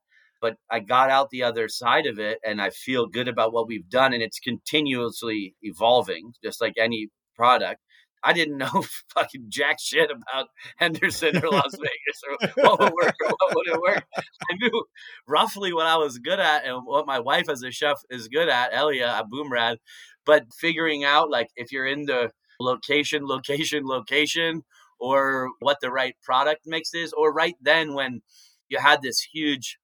but 0.42 0.58
I 0.70 0.80
got 0.80 1.10
out 1.10 1.30
the 1.30 1.44
other 1.44 1.68
side 1.68 2.06
of 2.06 2.20
it 2.20 2.40
and 2.46 2.62
I 2.62 2.70
feel 2.70 3.08
good 3.08 3.28
about 3.28 3.54
what 3.54 3.68
we've 3.68 3.90
done 3.90 4.14
and 4.14 4.22
it's 4.22 4.40
continuously 4.40 5.56
evolving 5.62 6.34
just 6.44 6.62
like 6.62 6.74
any 6.78 7.10
product. 7.36 7.82
I 8.28 8.34
didn't 8.34 8.58
know 8.58 8.84
fucking 9.14 9.46
jack 9.48 9.78
shit 9.80 10.12
about 10.12 10.48
Henderson 10.76 11.38
or 11.38 11.50
Las 11.50 11.74
Vegas 11.80 12.22
or 12.28 12.64
what 12.64 12.80
would 12.80 12.94
work 13.02 13.16
or 13.26 13.30
what 13.30 13.56
wouldn't 13.56 13.82
work. 13.82 14.04
I 14.18 14.56
knew 14.60 14.84
roughly 15.26 15.72
what 15.72 15.88
I 15.88 15.96
was 15.96 16.18
good 16.18 16.40
at 16.40 16.66
and 16.66 16.86
what 16.86 17.08
my 17.08 17.20
wife 17.20 17.48
as 17.48 17.64
a 17.64 17.72
chef 17.72 18.02
is 18.10 18.28
good 18.28 18.50
at, 18.50 18.74
Elia 18.74 19.24
Aboumrad. 19.24 19.78
But 20.26 20.44
figuring 20.60 21.06
out 21.06 21.30
like 21.30 21.48
if 21.56 21.72
you're 21.72 21.88
in 21.88 22.06
the 22.06 22.32
location, 22.60 23.26
location, 23.26 23.88
location, 23.88 24.64
or 25.00 25.50
what 25.62 25.78
the 25.82 25.90
right 25.90 26.16
product 26.22 26.64
mix 26.66 26.94
is, 26.94 27.14
or 27.14 27.32
right 27.32 27.56
then 27.62 27.94
when 27.94 28.22
you 28.68 28.78
had 28.80 29.02
this 29.02 29.22
huge 29.22 29.80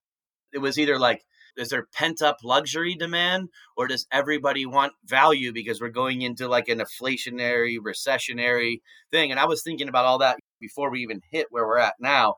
it 0.52 0.60
was 0.60 0.78
either 0.78 1.00
like 1.00 1.24
is 1.58 1.70
there 1.70 1.88
pent 1.94 2.22
up 2.22 2.38
luxury 2.44 2.96
demand 2.96 3.50
or 3.78 3.88
does 3.88 4.08
everybody 4.12 4.66
want 4.66 4.94
value 5.06 5.54
because 5.54 5.80
we're 5.80 5.90
going 5.90 6.22
into 6.22 6.48
like 6.48 6.68
an 6.68 6.80
inflationary 6.80 7.78
recessionary 7.78 8.78
thing? 9.12 9.32
And 9.32 9.40
i 9.40 9.46
was 9.46 9.64
thinking 9.64 9.90
about 9.90 10.06
all 10.06 10.18
that 10.20 10.38
before 10.60 10.92
we 10.92 11.02
even 11.02 11.22
hit 11.32 11.48
where 11.50 11.66
we're 11.66 11.78
at 11.78 11.96
now 12.00 12.36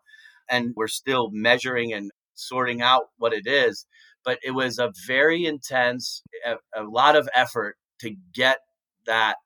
and 0.50 0.74
we're 0.76 0.88
still 0.88 1.30
measuring 1.32 1.94
and 1.94 2.12
sorting 2.36 2.82
out 2.82 3.04
what 3.18 3.34
it 3.34 3.48
is 3.48 3.86
but 4.26 4.40
it 4.44 4.52
was 4.52 4.78
a 4.78 4.92
very 5.08 5.46
intense 5.46 6.22
a, 6.46 6.56
a 6.76 6.84
lot 6.84 7.16
of 7.16 7.30
effort 7.34 7.78
to 8.00 8.14
get 8.34 8.60
that 9.06 9.38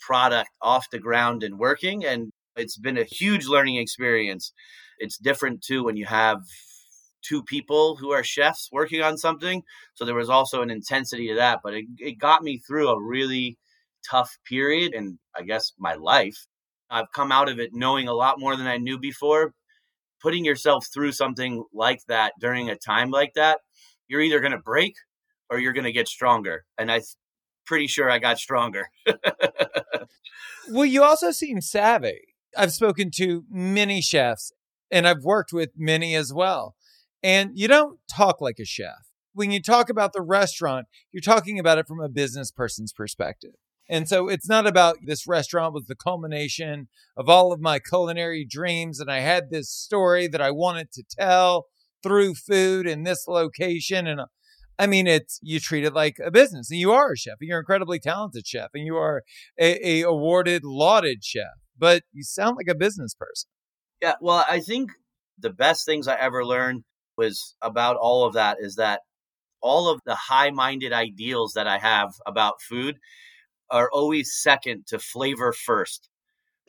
product 0.00 0.48
off 0.62 0.88
the 0.90 0.98
ground 0.98 1.42
and 1.42 1.58
working 1.58 2.04
and 2.04 2.32
it's 2.56 2.76
been 2.76 2.98
a 2.98 3.04
huge 3.04 3.46
learning 3.46 3.76
experience. 3.76 4.52
It's 4.98 5.18
different 5.18 5.62
too 5.62 5.84
when 5.84 5.96
you 5.96 6.06
have 6.06 6.38
two 7.26 7.42
people 7.42 7.96
who 7.96 8.12
are 8.12 8.22
chefs 8.22 8.68
working 8.72 9.02
on 9.02 9.16
something. 9.16 9.62
So 9.94 10.04
there 10.04 10.14
was 10.14 10.30
also 10.30 10.62
an 10.62 10.70
intensity 10.70 11.28
to 11.28 11.34
that, 11.36 11.60
but 11.62 11.74
it, 11.74 11.86
it 11.98 12.18
got 12.18 12.42
me 12.42 12.58
through 12.58 12.88
a 12.88 13.02
really 13.02 13.58
tough 14.08 14.36
period 14.48 14.94
and 14.94 15.18
I 15.36 15.42
guess 15.42 15.72
my 15.78 15.94
life. 15.94 16.46
I've 16.90 17.10
come 17.12 17.32
out 17.32 17.48
of 17.48 17.58
it 17.58 17.70
knowing 17.72 18.08
a 18.08 18.14
lot 18.14 18.38
more 18.38 18.56
than 18.56 18.66
I 18.66 18.76
knew 18.76 18.98
before. 18.98 19.52
Putting 20.22 20.44
yourself 20.44 20.86
through 20.92 21.12
something 21.12 21.64
like 21.72 22.00
that 22.08 22.32
during 22.40 22.70
a 22.70 22.76
time 22.76 23.10
like 23.10 23.32
that, 23.34 23.60
you're 24.08 24.20
either 24.20 24.40
going 24.40 24.52
to 24.52 24.58
break 24.58 24.94
or 25.50 25.58
you're 25.58 25.72
going 25.72 25.84
to 25.84 25.92
get 25.92 26.08
stronger. 26.08 26.64
And 26.78 26.90
I'm 26.90 27.02
pretty 27.66 27.88
sure 27.88 28.10
I 28.10 28.18
got 28.18 28.38
stronger. 28.38 28.88
well, 30.70 30.84
you 30.84 31.02
also 31.02 31.30
seem 31.30 31.60
savvy. 31.60 32.20
I've 32.56 32.72
spoken 32.72 33.10
to 33.16 33.44
many 33.50 34.00
chefs 34.00 34.52
and 34.90 35.06
I've 35.06 35.24
worked 35.24 35.52
with 35.52 35.70
many 35.76 36.14
as 36.14 36.32
well. 36.32 36.74
And 37.24 37.52
you 37.54 37.68
don't 37.68 37.98
talk 38.14 38.42
like 38.42 38.58
a 38.60 38.66
chef. 38.66 39.08
When 39.32 39.50
you 39.50 39.62
talk 39.62 39.88
about 39.88 40.12
the 40.12 40.20
restaurant, 40.20 40.86
you're 41.10 41.22
talking 41.22 41.58
about 41.58 41.78
it 41.78 41.88
from 41.88 42.00
a 42.00 42.08
business 42.10 42.50
person's 42.50 42.92
perspective. 42.92 43.54
And 43.88 44.06
so 44.06 44.28
it's 44.28 44.48
not 44.48 44.66
about 44.66 44.98
this 45.04 45.26
restaurant 45.26 45.72
was 45.72 45.86
the 45.86 45.96
culmination 45.96 46.88
of 47.16 47.30
all 47.30 47.50
of 47.50 47.60
my 47.60 47.78
culinary 47.78 48.46
dreams. 48.48 49.00
And 49.00 49.10
I 49.10 49.20
had 49.20 49.50
this 49.50 49.70
story 49.70 50.28
that 50.28 50.42
I 50.42 50.50
wanted 50.50 50.92
to 50.92 51.04
tell 51.18 51.66
through 52.02 52.34
food 52.34 52.86
in 52.86 53.04
this 53.04 53.26
location. 53.26 54.06
And 54.06 54.20
uh, 54.20 54.26
I 54.78 54.86
mean, 54.86 55.06
it's 55.06 55.40
you 55.42 55.60
treat 55.60 55.84
it 55.84 55.94
like 55.94 56.16
a 56.24 56.30
business, 56.30 56.70
and 56.70 56.80
you 56.80 56.92
are 56.92 57.12
a 57.12 57.16
chef, 57.16 57.36
and 57.40 57.48
you're 57.48 57.58
an 57.58 57.62
incredibly 57.62 58.00
talented 58.00 58.46
chef, 58.46 58.70
and 58.74 58.84
you 58.84 58.96
are 58.96 59.22
a, 59.58 60.02
a 60.02 60.02
awarded, 60.02 60.62
lauded 60.64 61.24
chef. 61.24 61.54
But 61.78 62.02
you 62.12 62.22
sound 62.22 62.56
like 62.56 62.68
a 62.68 62.74
business 62.74 63.14
person. 63.14 63.48
Yeah, 64.02 64.14
well, 64.20 64.44
I 64.48 64.60
think 64.60 64.90
the 65.38 65.50
best 65.50 65.86
things 65.86 66.08
I 66.08 66.16
ever 66.16 66.44
learned 66.44 66.84
was 67.16 67.54
about 67.62 67.96
all 67.96 68.24
of 68.24 68.34
that 68.34 68.58
is 68.60 68.76
that 68.76 69.00
all 69.60 69.88
of 69.88 70.00
the 70.04 70.14
high 70.14 70.50
minded 70.50 70.92
ideals 70.92 71.52
that 71.54 71.66
I 71.66 71.78
have 71.78 72.12
about 72.26 72.60
food 72.60 72.96
are 73.70 73.90
always 73.90 74.34
second 74.34 74.86
to 74.88 74.98
flavor 74.98 75.52
first. 75.52 76.08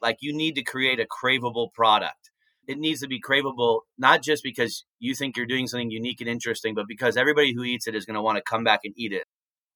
Like 0.02 0.18
you 0.22 0.36
need 0.36 0.56
to 0.56 0.64
create 0.64 1.00
a 1.00 1.06
craveable 1.06 1.72
product. 1.74 2.32
It 2.68 2.80
needs 2.80 3.02
to 3.02 3.08
be 3.08 3.22
craveable, 3.22 3.82
not 3.98 4.24
just 4.24 4.44
because 4.44 4.86
you 5.00 5.14
think 5.14 5.38
you're 5.38 5.46
doing 5.46 5.68
something 5.68 5.92
unique 5.92 6.22
and 6.22 6.30
interesting, 6.30 6.74
but 6.74 6.88
because 6.88 7.16
everybody 7.16 7.54
who 7.54 7.64
eats 7.64 7.88
it 7.88 7.96
is 7.96 8.06
going 8.06 8.16
to 8.16 8.22
want 8.22 8.38
to 8.38 8.44
come 8.44 8.64
back 8.64 8.80
and 8.84 8.94
eat 8.98 9.12
it. 9.12 9.26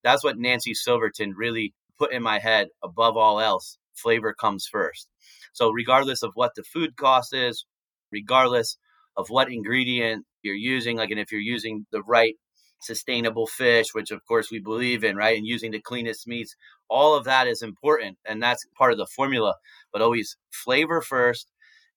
That's 0.04 0.24
what 0.24 0.38
Nancy 0.38 0.74
Silverton 0.74 1.34
really 1.36 1.74
put 2.00 2.14
in 2.14 2.24
my 2.24 2.40
head 2.40 2.70
above 2.84 3.18
all 3.18 3.40
else. 3.40 3.78
Flavor 3.94 4.34
comes 4.34 4.66
first. 4.72 5.08
So, 5.54 5.72
regardless 5.72 6.24
of 6.24 6.32
what 6.36 6.54
the 6.56 6.64
food 6.64 6.96
cost 6.96 7.34
is, 7.34 7.66
regardless 8.12 8.78
of 9.20 9.30
what 9.30 9.52
ingredient 9.52 10.26
you're 10.44 10.56
using, 10.56 10.96
like, 10.96 11.12
and 11.12 11.20
if 11.20 11.30
you're 11.30 11.42
using 11.42 11.86
the 11.92 12.02
right 12.04 12.36
sustainable 12.82 13.46
fish, 13.46 13.94
which 13.94 14.12
of 14.12 14.26
course 14.26 14.50
we 14.50 14.60
believe 14.60 15.04
in, 15.04 15.18
right? 15.18 15.38
And 15.38 15.46
using 15.46 15.72
the 15.72 15.82
cleanest 15.82 16.26
meats, 16.26 16.56
all 16.90 17.16
of 17.16 17.26
that 17.26 17.46
is 17.46 17.62
important. 17.62 18.18
And 18.26 18.42
that's 18.42 18.66
part 18.78 18.94
of 18.94 18.98
the 18.98 19.06
formula, 19.06 19.56
but 19.92 20.02
always 20.02 20.38
flavor 20.52 21.02
first. 21.02 21.52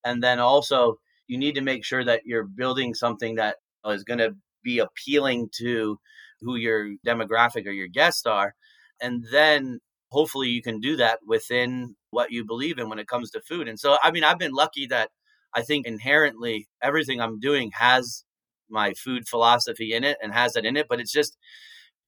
And 0.04 0.20
then 0.20 0.40
also, 0.40 0.96
you 1.28 1.38
need 1.38 1.54
to 1.54 1.60
make 1.60 1.84
sure 1.84 2.04
that 2.04 2.22
you're 2.26 2.42
building 2.42 2.92
something 2.92 3.36
that 3.36 3.58
is 3.86 4.02
going 4.02 4.18
to 4.18 4.34
be 4.64 4.80
appealing 4.80 5.50
to 5.58 6.00
who 6.40 6.56
your 6.56 6.90
demographic 7.06 7.66
or 7.66 7.70
your 7.70 7.86
guests 7.86 8.26
are. 8.26 8.54
And 9.00 9.24
then 9.30 9.78
hopefully 10.10 10.48
you 10.48 10.60
can 10.60 10.80
do 10.80 10.96
that 10.96 11.20
within 11.24 11.94
what 12.10 12.32
you 12.32 12.44
believe 12.44 12.78
in 12.78 12.88
when 12.88 12.98
it 12.98 13.06
comes 13.06 13.30
to 13.30 13.40
food. 13.40 13.68
And 13.68 13.78
so, 13.78 13.96
I 14.02 14.10
mean, 14.10 14.24
I've 14.24 14.40
been 14.40 14.52
lucky 14.52 14.86
that 14.86 15.10
I 15.54 15.62
think 15.62 15.86
inherently 15.86 16.68
everything 16.82 17.20
I'm 17.20 17.40
doing 17.40 17.72
has 17.74 18.24
my 18.70 18.94
food 18.94 19.28
philosophy 19.28 19.92
in 19.92 20.04
it 20.04 20.18
and 20.22 20.32
has 20.32 20.54
that 20.54 20.64
in 20.64 20.76
it. 20.76 20.86
But 20.88 21.00
it's 21.00 21.12
just 21.12 21.36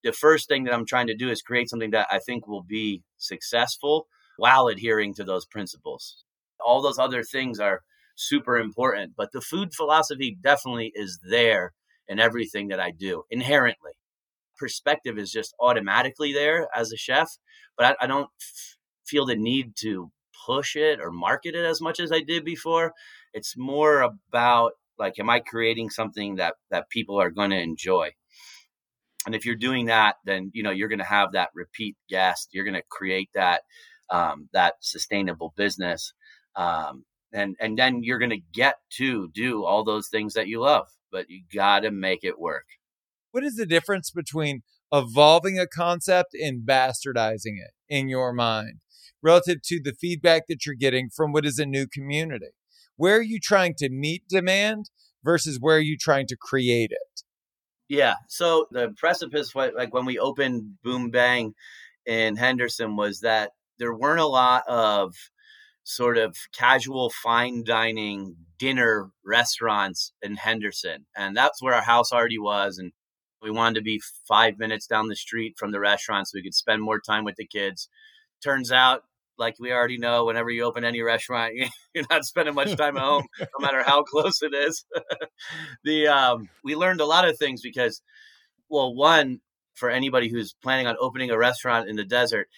the 0.03 0.13
first 0.13 0.49
thing 0.49 0.65
that 0.65 0.75
I'm 0.75 0.87
trying 0.87 1.07
to 1.09 1.17
do 1.17 1.31
is 1.31 1.43
create 1.43 1.69
something 1.71 1.91
that 1.93 2.07
I 2.11 2.19
think 2.19 2.47
will 2.47 2.63
be 2.63 3.03
successful 3.17 4.07
while 4.37 4.69
adhering 4.69 5.15
to 5.15 5.25
those 5.25 5.47
principles. 5.47 6.25
All 6.65 6.83
those 6.83 6.99
other 6.99 7.23
things 7.23 7.59
are 7.61 7.83
super 8.17 8.59
important, 8.59 9.15
but 9.17 9.33
the 9.33 9.41
food 9.41 9.75
philosophy 9.75 10.37
definitely 10.43 10.93
is 10.95 11.19
there 11.29 11.73
in 12.09 12.21
everything 12.21 12.69
that 12.69 12.81
I 12.81 12.91
do 12.91 13.25
inherently. 13.31 13.93
Perspective 14.59 15.19
is 15.19 15.33
just 15.33 15.55
automatically 15.61 16.33
there 16.33 16.69
as 16.75 16.93
a 16.93 16.97
chef, 16.97 17.29
but 17.77 17.97
I, 18.01 18.05
I 18.05 18.07
don't 18.07 18.29
f- 18.41 18.77
feel 19.07 19.27
the 19.27 19.37
need 19.37 19.75
to 19.81 20.13
push 20.47 20.77
it 20.77 21.01
or 21.01 21.11
market 21.11 21.55
it 21.57 21.65
as 21.65 21.81
much 21.81 21.99
as 22.01 22.13
I 22.13 22.21
did 22.21 22.45
before. 22.45 22.93
It's 23.35 23.55
more 23.57 24.01
about 24.01 24.73
like 24.99 25.19
am 25.19 25.31
i 25.31 25.41
creating 25.41 25.91
something 25.91 26.37
that 26.37 26.55
that 26.71 26.89
people 26.89 27.21
are 27.21 27.31
going 27.31 27.51
to 27.51 27.61
enjoy 27.61 28.11
and 29.27 29.35
if 29.35 29.45
you're 29.45 29.57
doing 29.57 29.87
that 29.87 30.17
then 30.25 30.51
you 30.55 30.63
know 30.63 30.71
you're 30.71 30.89
going 30.89 30.99
to 30.99 31.05
have 31.05 31.33
that 31.33 31.51
repeat 31.55 31.97
guest 32.09 32.49
you're 32.53 32.65
going 32.65 32.75
to 32.75 32.83
create 32.91 33.29
that 33.35 33.63
um, 34.11 34.49
that 34.53 34.75
sustainable 34.81 35.53
business 35.57 36.13
um, 36.57 37.05
and 37.33 37.57
and 37.61 37.79
then 37.79 38.03
you're 38.03 38.19
going 38.19 38.31
to 38.31 38.43
get 38.53 38.77
to 38.91 39.29
do 39.35 39.65
all 39.65 39.83
those 39.85 40.09
things 40.09 40.35
that 40.35 40.47
you 40.47 40.61
love 40.61 40.87
but 41.11 41.27
you 41.29 41.43
got 41.53 41.81
to 41.81 41.91
make 41.91 42.23
it 42.23 42.39
work 42.39 42.67
what 43.33 43.43
is 43.43 43.57
the 43.57 43.67
difference 43.67 44.11
between 44.11 44.63
evolving 44.93 45.59
a 45.59 45.67
concept 45.67 46.35
and 46.35 46.67
bastardizing 46.67 47.57
it 47.59 47.73
in 47.89 48.09
your 48.09 48.33
mind 48.33 48.79
relative 49.23 49.63
to 49.63 49.81
the 49.83 49.95
feedback 49.99 50.47
that 50.49 50.67
you're 50.67 50.75
getting 50.75 51.09
from 51.09 51.33
what 51.33 51.47
is 51.47 51.59
a 51.59 51.67
new 51.67 51.87
community? 51.87 52.51
Where 52.97 53.17
are 53.17 53.23
you 53.23 53.39
trying 53.41 53.75
to 53.79 53.89
meet 53.89 54.23
demand 54.29 54.91
versus 55.23 55.59
where 55.61 55.77
are 55.77 55.81
you 55.81 55.97
trying 55.99 56.27
to 56.29 56.37
create 56.37 56.91
it? 56.91 57.23
Yeah. 57.89 58.15
So 58.29 58.67
the 58.71 58.95
precipice, 58.97 59.55
like 59.55 59.93
when 59.93 60.05
we 60.05 60.19
opened 60.19 60.75
Boom 60.83 61.11
Bang 61.11 61.55
in 62.07 62.37
Henderson, 62.37 62.97
was 62.97 63.21
that 63.21 63.53
there 63.79 63.95
weren't 63.95 64.21
a 64.21 64.27
lot 64.27 64.63
of 64.69 65.15
sort 65.85 66.17
of 66.17 66.37
casual 66.57 67.11
fine 67.11 67.63
dining 67.63 68.37
dinner 68.59 69.11
restaurants 69.25 70.13
in 70.23 70.37
Henderson. 70.37 71.07
And 71.17 71.37
that's 71.37 71.63
where 71.63 71.75
our 71.75 71.83
house 71.83 72.11
already 72.13 72.39
was. 72.39 72.79
And 72.79 72.93
we 73.43 73.51
wanted 73.51 73.75
to 73.75 73.83
be 73.83 74.01
five 74.27 74.59
minutes 74.59 74.87
down 74.87 75.09
the 75.09 75.17
street 75.17 75.55
from 75.59 75.73
the 75.73 75.81
restaurant 75.81 76.27
so 76.27 76.33
we 76.37 76.43
could 76.43 76.55
spend 76.55 76.81
more 76.83 77.01
time 77.01 77.25
with 77.25 77.37
the 77.37 77.47
kids. 77.47 77.89
Turns 78.43 78.73
out, 78.73 79.03
like 79.39 79.57
we 79.59 79.73
already 79.73 79.99
know, 79.99 80.25
whenever 80.25 80.51
you 80.51 80.65
open 80.65 80.85
any 80.85 81.03
restaurant, 81.03 81.55
you're 81.95 82.05
not 82.11 82.25
spending 82.25 82.55
much 82.55 82.77
time 82.77 82.97
at 82.97 83.03
home, 83.05 83.27
no 83.41 83.47
matter 83.61 83.83
how 83.83 84.03
close 84.03 84.43
it 84.43 84.55
is. 84.55 84.85
the 85.85 86.09
um, 86.09 86.49
we 86.63 86.77
learned 86.77 87.01
a 87.01 87.07
lot 87.07 87.29
of 87.29 87.39
things 87.39 87.61
because, 87.63 88.03
well, 88.69 88.95
one 88.95 89.41
for 89.75 89.91
anybody 89.91 90.29
who's 90.29 90.55
planning 90.63 90.87
on 90.87 90.97
opening 91.01 91.31
a 91.31 91.39
restaurant 91.39 91.89
in 91.89 91.97
the 91.97 92.05
desert, 92.05 92.49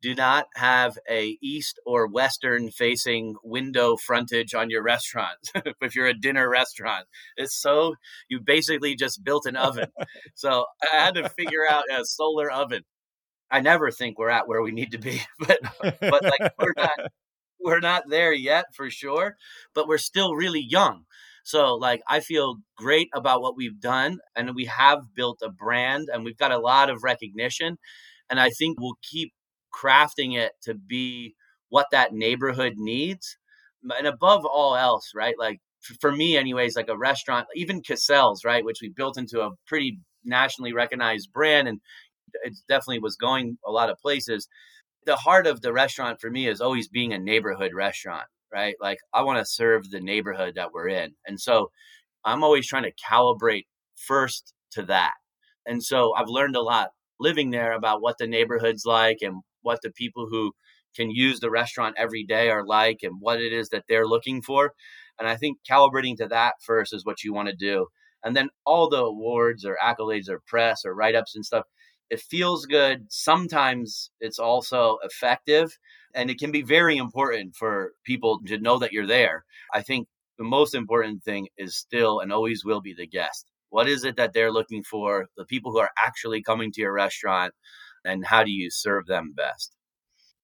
do 0.00 0.14
not 0.14 0.46
have 0.56 0.98
a 1.08 1.36
east 1.40 1.78
or 1.86 2.08
western 2.08 2.70
facing 2.70 3.36
window 3.44 3.96
frontage 3.96 4.52
on 4.52 4.68
your 4.68 4.82
restaurant 4.82 5.36
if 5.80 5.94
you're 5.94 6.06
a 6.06 6.18
dinner 6.18 6.48
restaurant. 6.48 7.06
It's 7.36 7.60
so 7.60 7.94
you 8.28 8.40
basically 8.40 8.96
just 8.96 9.22
built 9.22 9.46
an 9.46 9.54
oven. 9.54 9.90
So 10.34 10.64
i 10.92 10.96
had 10.96 11.14
to 11.14 11.28
figure 11.28 11.68
out 11.70 11.84
a 11.92 12.04
solar 12.04 12.50
oven 12.50 12.82
i 13.52 13.60
never 13.60 13.90
think 13.90 14.18
we're 14.18 14.30
at 14.30 14.48
where 14.48 14.62
we 14.62 14.72
need 14.72 14.90
to 14.92 14.98
be 14.98 15.20
but 15.38 15.58
but 16.00 16.24
like 16.24 16.52
we're 16.58 16.74
not 16.76 16.98
we're 17.60 17.80
not 17.80 18.02
there 18.08 18.32
yet 18.32 18.66
for 18.74 18.90
sure 18.90 19.36
but 19.74 19.86
we're 19.86 19.98
still 19.98 20.34
really 20.34 20.64
young 20.68 21.04
so 21.44 21.74
like 21.74 22.02
I 22.08 22.20
feel 22.20 22.58
great 22.76 23.08
about 23.14 23.42
what 23.42 23.56
we've 23.56 23.80
done 23.80 24.18
and 24.36 24.54
we 24.54 24.66
have 24.66 25.00
built 25.14 25.40
a 25.42 25.50
brand 25.50 26.08
and 26.12 26.24
we've 26.24 26.38
got 26.38 26.52
a 26.52 26.58
lot 26.58 26.88
of 26.88 27.02
recognition 27.02 27.78
and 28.30 28.40
I 28.40 28.50
think 28.50 28.80
we'll 28.80 28.98
keep 29.02 29.32
crafting 29.74 30.36
it 30.36 30.52
to 30.62 30.74
be 30.74 31.34
what 31.68 31.86
that 31.92 32.12
neighborhood 32.12 32.74
needs. 32.76 33.36
And 33.98 34.06
above 34.06 34.44
all 34.44 34.76
else, 34.76 35.10
right? 35.14 35.34
Like 35.38 35.60
for 36.00 36.12
me, 36.12 36.36
anyways, 36.36 36.76
like 36.76 36.88
a 36.88 36.96
restaurant, 36.96 37.46
even 37.56 37.82
Cassell's, 37.82 38.44
right, 38.44 38.64
which 38.64 38.78
we 38.80 38.88
built 38.88 39.18
into 39.18 39.40
a 39.42 39.50
pretty 39.66 39.98
nationally 40.24 40.72
recognized 40.72 41.32
brand, 41.32 41.66
and 41.66 41.80
it 42.44 42.54
definitely 42.68 43.00
was 43.00 43.16
going 43.16 43.58
a 43.66 43.70
lot 43.70 43.90
of 43.90 43.98
places. 43.98 44.48
The 45.06 45.16
heart 45.16 45.46
of 45.46 45.60
the 45.60 45.72
restaurant 45.72 46.20
for 46.20 46.30
me 46.30 46.48
is 46.48 46.60
always 46.60 46.88
being 46.88 47.12
a 47.12 47.18
neighborhood 47.18 47.72
restaurant, 47.74 48.26
right? 48.52 48.76
Like 48.80 48.98
I 49.12 49.22
want 49.22 49.38
to 49.38 49.44
serve 49.50 49.90
the 49.90 50.00
neighborhood 50.00 50.54
that 50.56 50.72
we're 50.72 50.88
in, 50.88 51.14
and 51.26 51.40
so 51.40 51.70
I'm 52.24 52.44
always 52.44 52.66
trying 52.66 52.84
to 52.84 52.92
calibrate 52.92 53.66
first 53.96 54.54
to 54.72 54.82
that. 54.84 55.12
And 55.66 55.82
so 55.82 56.14
I've 56.14 56.28
learned 56.28 56.56
a 56.56 56.62
lot 56.62 56.90
living 57.20 57.50
there 57.50 57.72
about 57.72 58.02
what 58.02 58.18
the 58.18 58.26
neighborhood's 58.26 58.84
like 58.84 59.18
and 59.22 59.42
what 59.62 59.80
the 59.82 59.92
people 59.92 60.26
who 60.30 60.52
can 60.96 61.10
use 61.10 61.40
the 61.40 61.50
restaurant 61.50 61.94
every 61.98 62.24
day 62.24 62.50
are 62.50 62.66
like 62.66 62.98
and 63.02 63.14
what 63.20 63.40
it 63.40 63.52
is 63.52 63.68
that 63.70 63.84
they're 63.88 64.06
looking 64.06 64.42
for. 64.42 64.72
And 65.18 65.28
I 65.28 65.36
think 65.36 65.58
calibrating 65.68 66.16
to 66.18 66.26
that 66.28 66.54
first 66.64 66.92
is 66.92 67.04
what 67.04 67.22
you 67.22 67.32
want 67.32 67.48
to 67.48 67.54
do. 67.54 67.86
And 68.24 68.36
then 68.36 68.50
all 68.64 68.88
the 68.88 69.04
awards 69.04 69.64
or 69.64 69.78
accolades 69.82 70.28
or 70.28 70.42
press 70.46 70.84
or 70.84 70.94
write 70.94 71.14
ups 71.14 71.34
and 71.34 71.44
stuff, 71.44 71.64
it 72.12 72.20
feels 72.20 72.66
good. 72.66 73.06
Sometimes 73.08 74.10
it's 74.20 74.38
also 74.38 74.98
effective 75.02 75.78
and 76.14 76.30
it 76.30 76.38
can 76.38 76.52
be 76.52 76.60
very 76.60 76.98
important 76.98 77.56
for 77.56 77.92
people 78.04 78.38
to 78.48 78.58
know 78.58 78.78
that 78.78 78.92
you're 78.92 79.06
there. 79.06 79.46
I 79.72 79.80
think 79.80 80.08
the 80.36 80.44
most 80.44 80.74
important 80.74 81.24
thing 81.24 81.48
is 81.56 81.74
still 81.74 82.20
and 82.20 82.30
always 82.30 82.66
will 82.66 82.82
be 82.82 82.92
the 82.92 83.06
guest. 83.06 83.46
What 83.70 83.88
is 83.88 84.04
it 84.04 84.16
that 84.16 84.34
they're 84.34 84.52
looking 84.52 84.82
for? 84.82 85.28
The 85.38 85.46
people 85.46 85.72
who 85.72 85.78
are 85.78 85.88
actually 85.98 86.42
coming 86.42 86.70
to 86.72 86.82
your 86.82 86.92
restaurant 86.92 87.54
and 88.04 88.26
how 88.26 88.44
do 88.44 88.50
you 88.50 88.68
serve 88.70 89.06
them 89.06 89.32
best? 89.34 89.72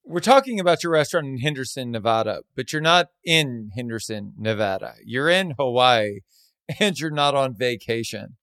We're 0.07 0.21
talking 0.21 0.59
about 0.59 0.83
your 0.83 0.93
restaurant 0.93 1.27
in 1.27 1.37
Henderson, 1.37 1.91
Nevada, 1.91 2.45
but 2.57 2.73
you're 2.73 2.81
not 2.81 3.09
in 3.27 3.73
Henderson, 3.75 4.33
Nevada. 4.39 4.95
You're 5.05 5.29
in 5.29 5.53
Hawaii 5.59 6.21
and 6.81 6.99
you're 6.99 7.11
not 7.11 7.35
on 7.35 7.55
vacation. 7.55 8.39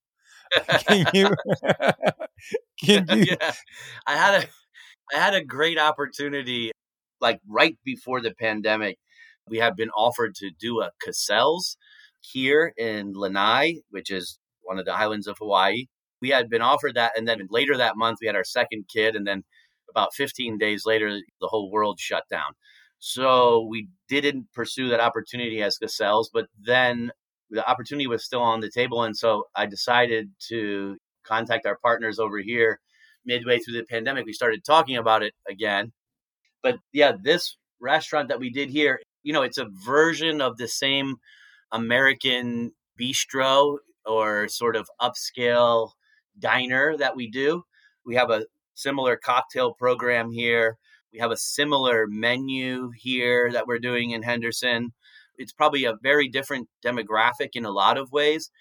Can 0.88 1.08
you 1.12 1.30
Can 2.84 3.06
you 3.10 3.36
yeah. 3.40 3.54
I 4.06 4.16
had 4.16 4.44
a 4.44 4.48
I 5.16 5.20
had 5.20 5.34
a 5.34 5.44
great 5.44 5.78
opportunity 5.78 6.72
like 7.22 7.40
right 7.48 7.78
before 7.84 8.22
the 8.22 8.34
pandemic. 8.34 8.98
We 9.50 9.58
had 9.60 9.76
been 9.76 9.92
offered 9.92 10.36
to 10.36 10.50
do 10.60 10.82
a 10.82 10.92
Cassell's 11.04 11.78
here 12.22 12.74
in 12.78 13.14
Lanai, 13.14 13.82
which 13.90 14.10
is 14.12 14.40
one 14.64 14.80
of 14.80 14.86
the 14.86 14.94
islands 14.94 15.28
of 15.28 15.38
Hawaii 15.38 15.86
we 16.22 16.30
had 16.30 16.50
been 16.50 16.62
offered 16.62 16.96
that. 16.96 17.14
And 17.16 17.28
then 17.28 17.48
later 17.50 17.78
that 17.78 17.98
month, 17.98 18.20
we 18.22 18.28
had 18.28 18.36
our 18.36 18.44
second 18.44 18.86
kid. 18.92 19.16
And 19.16 19.28
then 19.28 19.44
about 19.90 20.14
15 20.14 20.58
days 20.58 20.84
later, 20.86 21.20
the 21.40 21.48
whole 21.48 21.72
world 21.72 22.00
shut 22.00 22.24
down. 22.30 22.54
So 22.98 23.68
we 23.70 23.90
didn't 24.10 24.48
pursue 24.54 24.90
that 24.90 25.00
opportunity 25.00 25.62
as 25.62 25.78
Cassell's, 25.78 26.32
but 26.34 26.48
then 26.60 27.12
the 27.52 27.68
opportunity 27.70 28.08
was 28.08 28.26
still 28.26 28.42
on 28.42 28.62
the 28.62 28.72
table. 28.72 29.04
And 29.04 29.16
so 29.16 29.44
I 29.56 29.68
decided 29.68 30.32
to 30.48 30.98
contact 31.28 31.66
our 31.66 31.78
partners 31.78 32.20
over 32.20 32.40
here 32.40 32.80
midway 33.26 33.60
through 33.60 33.76
the 33.76 33.86
pandemic. 33.86 34.26
We 34.26 34.34
started 34.34 34.64
talking 34.64 34.98
about 34.98 35.24
it 35.24 35.34
again. 35.50 35.92
But 36.62 36.80
yeah, 36.94 37.14
this 37.22 37.58
restaurant 37.80 38.30
that 38.30 38.40
we 38.40 38.50
did 38.50 38.70
here, 38.70 39.02
you 39.24 39.34
know, 39.34 39.42
it's 39.42 39.58
a 39.58 39.70
version 39.86 40.42
of 40.42 40.58
the 40.58 40.68
same 40.68 41.16
American 41.72 42.72
bistro 43.00 43.78
or 44.06 44.48
sort 44.48 44.76
of 44.76 44.88
upscale 45.02 45.92
diner 46.40 46.96
that 46.98 47.16
we 47.16 47.30
do. 47.30 47.64
We 48.06 48.16
have 48.16 48.30
a 48.30 48.46
similar 48.76 49.16
cocktail 49.16 49.74
program 49.74 50.32
here. 50.32 50.78
We 51.12 51.20
have 51.20 51.32
a 51.32 51.38
similar 51.38 52.08
menu 52.08 52.92
here 52.96 53.52
that 53.52 53.68
we're 53.68 53.80
doing 53.80 54.12
in 54.12 54.22
Henderson. 54.22 54.92
It's 55.38 55.54
probably 55.54 55.86
a 55.86 55.98
very 56.02 56.28
different 56.28 56.68
demographic 56.84 57.50
in 57.54 57.66
a 57.66 57.72
lot 57.72 57.98
of 57.98 58.12
ways, 58.12 58.52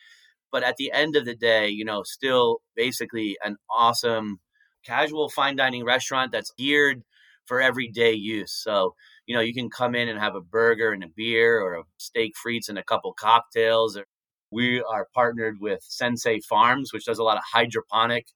but 0.54 0.62
at 0.62 0.76
the 0.76 0.92
end 0.92 1.16
of 1.16 1.24
the 1.24 1.34
day, 1.34 1.68
you 1.68 1.84
know, 1.84 2.04
still 2.04 2.60
basically 2.76 3.36
an 3.44 3.56
awesome 3.68 4.38
casual 4.86 5.28
fine 5.28 5.56
dining 5.56 5.84
restaurant 5.84 6.30
that's 6.30 6.54
geared 6.56 7.02
for 7.46 7.60
everyday 7.60 8.12
use. 8.12 8.52
So, 8.52 8.94
you 9.26 9.34
know, 9.34 9.42
you 9.42 9.52
can 9.52 9.68
come 9.68 9.96
in 9.96 10.08
and 10.08 10.20
have 10.20 10.36
a 10.36 10.40
burger 10.40 10.92
and 10.92 11.02
a 11.02 11.08
beer 11.16 11.60
or 11.60 11.74
a 11.74 11.82
steak 11.98 12.34
frites 12.46 12.68
and 12.68 12.78
a 12.78 12.84
couple 12.84 13.12
cocktails 13.12 13.98
we 14.54 14.80
are 14.82 15.08
partnered 15.12 15.56
with 15.60 15.80
Sensei 15.82 16.40
Farms, 16.40 16.92
which 16.92 17.06
does 17.06 17.18
a 17.18 17.24
lot 17.24 17.36
of 17.36 17.42
hydroponic 17.52 18.26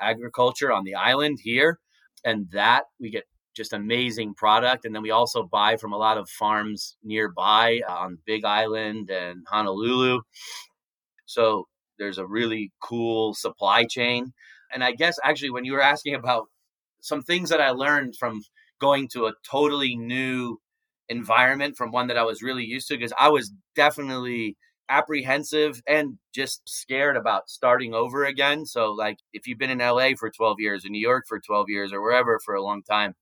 agriculture 0.00 0.72
on 0.72 0.84
the 0.84 0.94
island 0.94 1.38
here. 1.42 1.80
And 2.24 2.46
that 2.52 2.84
we 3.00 3.10
get 3.10 3.24
just 3.56 3.72
amazing 3.72 4.34
product. 4.34 4.84
And 4.84 4.94
then 4.94 5.02
we 5.02 5.10
also 5.10 5.42
buy 5.42 5.76
from 5.76 5.92
a 5.92 5.96
lot 5.96 6.18
of 6.18 6.28
farms 6.28 6.96
nearby 7.02 7.80
uh, 7.88 7.92
on 7.92 8.18
Big 8.24 8.44
Island 8.44 9.10
and 9.10 9.44
Honolulu. 9.50 10.20
So 11.26 11.68
there's 11.98 12.18
a 12.18 12.26
really 12.26 12.72
cool 12.82 13.34
supply 13.34 13.84
chain. 13.84 14.32
And 14.72 14.82
I 14.84 14.92
guess 14.92 15.18
actually, 15.24 15.50
when 15.50 15.64
you 15.64 15.72
were 15.72 15.82
asking 15.82 16.14
about 16.14 16.46
some 17.00 17.22
things 17.22 17.50
that 17.50 17.60
I 17.60 17.70
learned 17.70 18.16
from 18.16 18.42
going 18.80 19.08
to 19.08 19.26
a 19.26 19.34
totally 19.48 19.96
new 19.96 20.58
environment 21.08 21.76
from 21.76 21.92
one 21.92 22.08
that 22.08 22.18
I 22.18 22.24
was 22.24 22.42
really 22.42 22.64
used 22.64 22.88
to, 22.88 22.96
because 22.96 23.12
I 23.18 23.28
was 23.28 23.52
definitely 23.74 24.56
apprehensive 24.88 25.82
and 25.86 26.18
just 26.34 26.62
scared 26.68 27.16
about 27.16 27.48
starting 27.50 27.94
over 27.94 28.24
again. 28.24 28.66
So, 28.66 28.92
like, 28.92 29.18
if 29.32 29.46
you've 29.46 29.58
been 29.58 29.70
in 29.70 29.80
LA 29.80 30.10
for 30.18 30.30
12 30.30 30.60
years, 30.60 30.84
in 30.84 30.92
New 30.92 31.00
York 31.00 31.24
for 31.28 31.40
12 31.40 31.68
years, 31.68 31.92
or 31.92 32.02
wherever 32.02 32.38
for 32.44 32.54
a 32.54 32.62
long 32.62 32.82
time, 32.82 33.14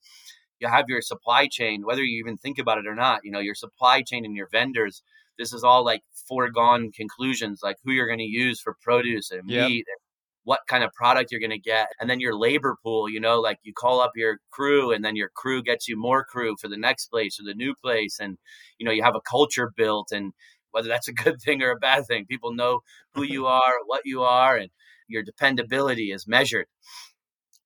you 0.61 0.69
have 0.69 0.87
your 0.89 1.03
supply 1.03 1.49
chain, 1.49 1.85
whether 1.85 2.03
you 2.03 2.19
even 2.21 2.37
think 2.37 2.59
about 2.59 2.79
it 2.79 2.87
or 2.87 2.95
not, 2.95 3.21
you 3.25 3.31
know, 3.31 3.41
your 3.41 3.55
supply 3.55 4.03
chain 4.03 4.25
and 4.25 4.37
your 4.37 4.49
vendors. 4.51 5.03
This 5.39 5.53
is 5.53 5.65
all 5.65 5.85
like 5.85 6.03
foregone 6.29 6.93
conclusions, 6.93 7.61
like 7.63 7.77
who 7.85 7.93
you're 7.93 8.07
going 8.07 8.19
to 8.19 8.25
use 8.25 8.61
for 8.61 8.77
produce 8.83 9.31
and 9.31 9.49
yep. 9.49 9.69
meat 9.69 9.85
and 9.89 9.99
what 10.45 10.61
kind 10.69 10.85
of 10.85 10.93
product 10.93 11.31
you're 11.31 11.41
going 11.41 11.51
to 11.51 11.59
get. 11.59 11.89
And 12.01 12.09
then 12.09 12.21
your 12.21 12.37
labor 12.37 12.77
pool, 12.83 13.09
you 13.09 13.19
know, 13.21 13.41
like 13.41 13.59
you 13.63 13.73
call 13.73 14.01
up 14.01 14.13
your 14.15 14.39
crew 14.51 14.93
and 14.93 15.05
then 15.05 15.17
your 15.17 15.31
crew 15.35 15.63
gets 15.63 15.89
you 15.89 15.99
more 15.99 16.25
crew 16.25 16.55
for 16.61 16.69
the 16.69 16.77
next 16.77 17.07
place 17.07 17.41
or 17.41 17.45
the 17.45 17.55
new 17.55 17.75
place. 17.75 18.19
And, 18.21 18.37
you 18.79 18.87
know, 18.87 18.93
you 18.93 19.03
have 19.03 19.17
a 19.17 19.21
culture 19.29 19.73
built 19.75 20.09
and 20.13 20.33
whether 20.71 20.89
that's 20.89 21.09
a 21.09 21.13
good 21.13 21.41
thing 21.41 21.63
or 21.63 21.71
a 21.71 21.77
bad 21.77 22.07
thing. 22.07 22.27
People 22.27 22.53
know 22.53 22.81
who 23.15 23.23
you 23.23 23.47
are, 23.61 23.75
what 23.87 24.03
you 24.05 24.23
are, 24.23 24.57
and 24.57 24.71
your 25.09 25.23
dependability 25.23 26.11
is 26.13 26.27
measured. 26.27 26.67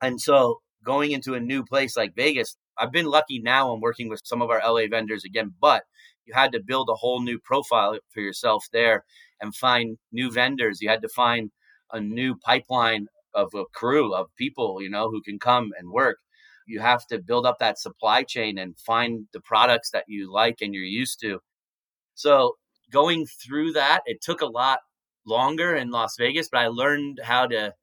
And 0.00 0.20
so 0.20 0.60
going 0.84 1.10
into 1.10 1.34
a 1.34 1.40
new 1.40 1.64
place 1.64 1.96
like 1.96 2.14
Vegas, 2.14 2.56
I've 2.78 2.92
been 2.92 3.06
lucky 3.06 3.40
now 3.40 3.72
I'm 3.72 3.80
working 3.80 4.08
with 4.08 4.20
some 4.24 4.40
of 4.40 4.50
our 4.50 4.62
LA 4.64 4.86
vendors 4.88 5.24
again, 5.24 5.54
but 5.60 5.82
you 6.28 6.34
had 6.34 6.52
to 6.52 6.60
build 6.60 6.88
a 6.90 6.94
whole 6.94 7.20
new 7.22 7.38
profile 7.38 7.98
for 8.10 8.20
yourself 8.20 8.66
there 8.72 9.04
and 9.40 9.54
find 9.56 9.98
new 10.12 10.30
vendors. 10.30 10.80
You 10.82 10.90
had 10.90 11.02
to 11.02 11.08
find 11.08 11.50
a 11.92 12.00
new 12.00 12.36
pipeline 12.36 13.08
of 13.34 13.54
a 13.54 13.64
crew 13.74 14.14
of 14.14 14.34
people, 14.36 14.82
you 14.82 14.90
know, 14.90 15.10
who 15.10 15.22
can 15.22 15.38
come 15.38 15.72
and 15.78 15.90
work. 15.90 16.18
you 16.66 16.80
have 16.80 17.06
to 17.08 17.18
build 17.18 17.46
up 17.46 17.58
that 17.60 17.78
supply 17.78 18.22
chain 18.22 18.58
and 18.58 18.78
find 18.78 19.26
the 19.32 19.40
products 19.40 19.90
that 19.92 20.04
you 20.08 20.32
like 20.32 20.58
and 20.60 20.74
you're 20.74 20.84
used 20.84 21.20
to. 21.20 21.40
So 22.14 22.56
going 22.92 23.26
through 23.26 23.72
that, 23.72 24.02
it 24.06 24.20
took 24.20 24.40
a 24.42 24.46
lot 24.46 24.80
longer 25.26 25.74
in 25.76 25.90
Las 25.90 26.16
Vegas, 26.18 26.48
but 26.50 26.60
I 26.60 26.68
learned 26.68 27.20
how 27.24 27.46
to 27.48 27.74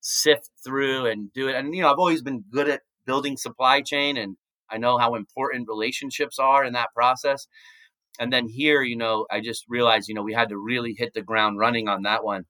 sift 0.00 0.50
through 0.64 1.06
and 1.06 1.32
do 1.32 1.48
it. 1.48 1.56
And, 1.56 1.74
you 1.74 1.82
know, 1.82 1.90
I've 1.92 1.98
always 1.98 2.22
been 2.22 2.44
good 2.50 2.68
at 2.68 2.82
building 3.06 3.36
supply 3.36 3.82
chain 3.82 4.16
and 4.16 4.36
I 4.70 4.78
know 4.78 4.98
how 4.98 5.14
important 5.14 5.68
relationships 5.68 6.38
are 6.38 6.64
in 6.64 6.72
that 6.74 6.94
process. 6.94 7.46
And 8.18 8.32
then 8.32 8.48
here, 8.48 8.82
you 8.82 8.96
know, 8.96 9.26
I 9.30 9.40
just 9.40 9.64
realized, 9.68 10.08
you 10.08 10.14
know, 10.14 10.22
we 10.22 10.34
had 10.34 10.50
to 10.50 10.58
really 10.58 10.94
hit 10.94 11.14
the 11.14 11.22
ground 11.22 11.58
running 11.58 11.88
on 11.88 12.02
that 12.02 12.24
one 12.24 12.44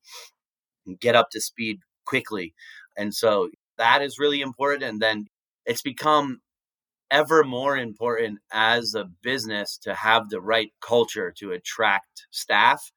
and 0.87 0.98
get 0.98 1.14
up 1.14 1.31
to 1.31 1.40
speed 1.40 1.81
quickly. 2.05 2.55
And 2.96 3.14
so 3.14 3.48
that 3.79 4.03
is 4.03 4.18
really 4.18 4.40
important. 4.40 4.83
And 4.83 5.01
then 5.01 5.27
it's 5.64 5.83
become 5.83 6.40
ever 7.12 7.44
more 7.44 7.77
important 7.77 8.40
as 8.53 8.94
a 8.94 9.05
business 9.22 9.77
to 9.77 9.94
have 9.94 10.31
the 10.31 10.40
right 10.40 10.72
culture 10.81 11.31
to 11.37 11.53
attract 11.53 12.27
staff 12.31 12.90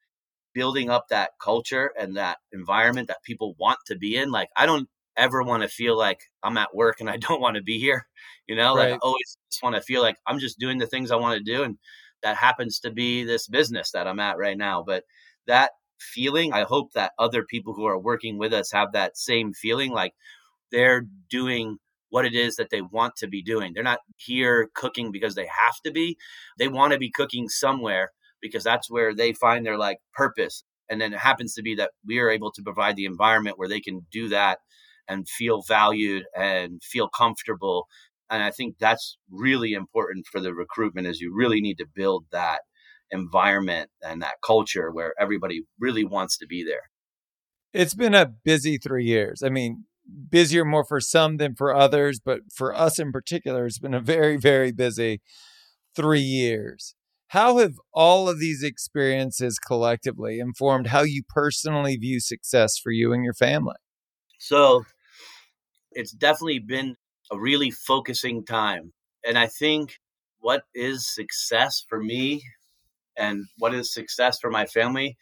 building 0.54 0.88
up 0.88 1.06
that 1.10 1.32
culture 1.38 1.92
and 2.00 2.16
that 2.16 2.38
environment 2.52 3.08
that 3.08 3.22
people 3.22 3.54
want 3.58 3.78
to 3.86 3.94
be 3.94 4.16
in 4.16 4.30
like 4.30 4.48
i 4.56 4.64
don't 4.64 4.88
ever 5.18 5.42
want 5.42 5.62
to 5.62 5.68
feel 5.68 5.98
like 5.98 6.18
i'm 6.42 6.56
at 6.56 6.74
work 6.74 6.98
and 6.98 7.10
i 7.10 7.16
don't 7.28 7.42
want 7.42 7.56
to 7.56 7.62
be 7.62 7.78
here 7.78 8.06
you 8.46 8.56
know 8.56 8.74
right. 8.74 8.92
like 8.92 8.94
i 8.94 8.98
always 9.02 9.36
just 9.50 9.62
want 9.62 9.76
to 9.76 9.82
feel 9.82 10.00
like 10.00 10.16
i'm 10.26 10.38
just 10.38 10.58
doing 10.58 10.78
the 10.78 10.86
things 10.86 11.10
i 11.10 11.16
want 11.16 11.36
to 11.36 11.44
do 11.44 11.62
and 11.62 11.76
that 12.22 12.36
happens 12.36 12.80
to 12.80 12.90
be 12.90 13.24
this 13.24 13.48
business 13.48 13.90
that 13.92 14.06
i'm 14.06 14.20
at 14.20 14.38
right 14.38 14.58
now 14.58 14.82
but 14.86 15.04
that 15.46 15.72
feeling 15.98 16.52
i 16.52 16.62
hope 16.62 16.92
that 16.92 17.12
other 17.18 17.44
people 17.44 17.74
who 17.74 17.86
are 17.86 17.98
working 17.98 18.38
with 18.38 18.52
us 18.52 18.70
have 18.72 18.92
that 18.92 19.16
same 19.16 19.52
feeling 19.52 19.92
like 19.92 20.12
they're 20.70 21.06
doing 21.30 21.78
what 22.10 22.24
it 22.24 22.34
is 22.34 22.56
that 22.56 22.70
they 22.70 22.82
want 22.82 23.16
to 23.16 23.26
be 23.26 23.42
doing. 23.42 23.72
They're 23.74 23.82
not 23.82 24.00
here 24.16 24.70
cooking 24.74 25.10
because 25.12 25.34
they 25.34 25.46
have 25.46 25.80
to 25.84 25.90
be. 25.90 26.16
They 26.58 26.68
want 26.68 26.92
to 26.92 26.98
be 26.98 27.10
cooking 27.10 27.48
somewhere 27.48 28.12
because 28.40 28.64
that's 28.64 28.90
where 28.90 29.14
they 29.14 29.32
find 29.32 29.64
their 29.66 29.78
like 29.78 29.98
purpose. 30.14 30.64
And 30.88 31.00
then 31.00 31.12
it 31.12 31.18
happens 31.18 31.54
to 31.54 31.62
be 31.62 31.74
that 31.76 31.90
we 32.06 32.18
are 32.18 32.30
able 32.30 32.52
to 32.52 32.62
provide 32.62 32.96
the 32.96 33.06
environment 33.06 33.58
where 33.58 33.68
they 33.68 33.80
can 33.80 34.06
do 34.12 34.28
that 34.28 34.58
and 35.08 35.28
feel 35.28 35.62
valued 35.62 36.24
and 36.36 36.82
feel 36.82 37.08
comfortable. 37.08 37.86
And 38.30 38.42
I 38.42 38.50
think 38.50 38.76
that's 38.78 39.18
really 39.30 39.72
important 39.72 40.26
for 40.26 40.40
the 40.40 40.52
recruitment 40.52 41.06
is 41.06 41.20
you 41.20 41.32
really 41.34 41.60
need 41.60 41.78
to 41.78 41.86
build 41.94 42.24
that 42.32 42.60
environment 43.10 43.90
and 44.02 44.22
that 44.22 44.36
culture 44.44 44.90
where 44.90 45.14
everybody 45.18 45.62
really 45.78 46.04
wants 46.04 46.36
to 46.38 46.46
be 46.46 46.64
there. 46.64 46.90
It's 47.72 47.94
been 47.94 48.14
a 48.14 48.26
busy 48.26 48.78
three 48.78 49.04
years. 49.04 49.42
I 49.42 49.48
mean, 49.48 49.84
busier 50.30 50.64
more 50.64 50.84
for 50.84 51.00
some 51.00 51.36
than 51.36 51.54
for 51.54 51.74
others, 51.74 52.20
but 52.24 52.40
for 52.52 52.74
us 52.74 52.98
in 52.98 53.12
particular, 53.12 53.66
it's 53.66 53.78
been 53.78 53.94
a 53.94 54.00
very, 54.00 54.36
very 54.36 54.72
busy 54.72 55.20
three 55.94 56.20
years. 56.20 56.94
How 57.28 57.58
have 57.58 57.74
all 57.92 58.28
of 58.28 58.38
these 58.38 58.62
experiences 58.62 59.58
collectively 59.58 60.38
informed 60.38 60.88
how 60.88 61.02
you 61.02 61.22
personally 61.28 61.96
view 61.96 62.20
success 62.20 62.78
for 62.78 62.92
you 62.92 63.12
and 63.12 63.24
your 63.24 63.34
family? 63.34 63.74
So 64.38 64.84
it's 65.92 66.12
definitely 66.12 66.60
been 66.60 66.96
a 67.30 67.38
really 67.38 67.70
focusing 67.70 68.44
time. 68.44 68.92
And 69.24 69.38
I 69.38 69.46
think 69.46 69.98
what 70.40 70.64
is 70.74 71.06
success 71.06 71.84
for 71.88 72.02
me 72.02 72.42
and 73.16 73.46
what 73.58 73.74
is 73.74 73.92
success 73.92 74.38
for 74.40 74.50
my 74.50 74.66
family 74.66 75.16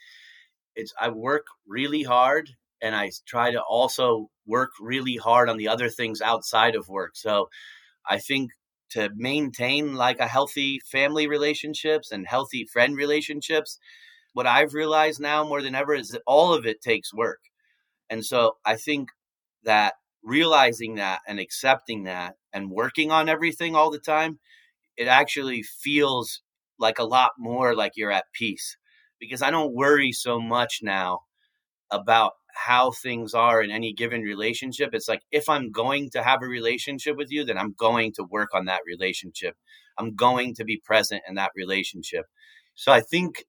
it's 0.77 0.93
I 1.01 1.09
work 1.11 1.47
really 1.67 2.03
hard 2.03 2.51
and 2.83 2.95
I 2.95 3.11
try 3.27 3.51
to 3.51 3.63
also 3.63 4.31
work 4.47 4.71
really 4.81 5.17
hard 5.17 5.49
on 5.49 5.57
the 5.57 5.69
other 5.69 5.89
things 5.89 6.21
outside 6.21 6.75
of 6.75 6.89
work. 6.89 7.17
So 7.17 7.49
I 8.09 8.19
think 8.19 8.53
to 8.91 9.11
maintain 9.15 9.95
like 9.95 10.21
a 10.21 10.29
healthy 10.29 10.81
family 10.91 11.27
relationships 11.27 12.13
and 12.13 12.27
healthy 12.27 12.67
friend 12.73 12.97
relationships, 12.97 13.79
what 14.33 14.47
I've 14.47 14.75
realized 14.75 15.21
now 15.21 15.45
more 15.45 15.63
than 15.63 15.75
ever 15.75 15.95
is 15.95 16.09
that 16.11 16.23
all 16.27 16.55
of 16.55 16.67
it 16.67 16.83
takes 16.83 17.15
work. 17.15 17.41
And 18.11 18.25
so 18.25 18.57
I 18.65 18.77
think 18.77 19.11
that 19.65 19.95
realizing 20.25 20.97
that 20.97 21.21
and 21.29 21.39
accepting 21.39 22.05
that 22.05 22.35
and 22.53 22.71
working 22.71 23.13
on 23.13 23.29
everything 23.29 23.77
all 23.77 23.91
the 23.91 23.99
time, 23.99 24.39
it 24.97 25.07
actually 25.07 25.63
feels 25.63 26.43
like 26.79 26.99
a 26.99 27.05
lot 27.05 27.33
more 27.39 27.75
like 27.75 27.93
you're 27.97 28.11
at 28.11 28.33
peace 28.33 28.77
because 29.21 29.43
I 29.43 29.51
don't 29.51 29.75
worry 29.75 30.13
so 30.13 30.41
much 30.41 30.81
now 30.83 31.21
about 31.91 32.33
how 32.55 32.91
things 32.91 33.35
are 33.35 33.63
in 33.63 33.71
any 33.71 33.93
given 33.93 34.23
relationship. 34.23 34.91
It's 34.93 35.09
like 35.09 35.23
if 35.31 35.49
I'm 35.49 35.71
going 35.71 36.11
to 36.11 36.23
have 36.23 36.43
a 36.43 36.47
relationship 36.47 37.17
with 37.17 37.31
you, 37.31 37.45
then 37.45 37.59
I'm 37.59 37.75
going 37.79 38.13
to 38.15 38.25
work 38.25 38.51
on 38.55 38.67
that 38.67 38.83
relationship. 38.87 39.57
I'm 39.99 40.15
going 40.15 40.55
to 40.57 40.65
be 40.65 40.81
present 40.85 41.23
in 41.29 41.35
that 41.37 41.53
relationship. 41.57 42.27
So 42.75 42.93
I 42.93 43.01
think 43.01 43.45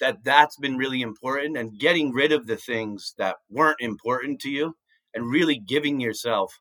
that 0.00 0.24
that's 0.24 0.56
been 0.56 0.76
really 0.76 1.02
important 1.02 1.56
and 1.56 1.78
getting 1.78 2.12
rid 2.12 2.32
of 2.32 2.46
the 2.46 2.56
things 2.56 3.14
that 3.18 3.36
weren't 3.48 3.80
important 3.80 4.40
to 4.40 4.50
you 4.50 4.76
and 5.14 5.30
really 5.30 5.58
giving 5.58 6.00
yourself 6.00 6.60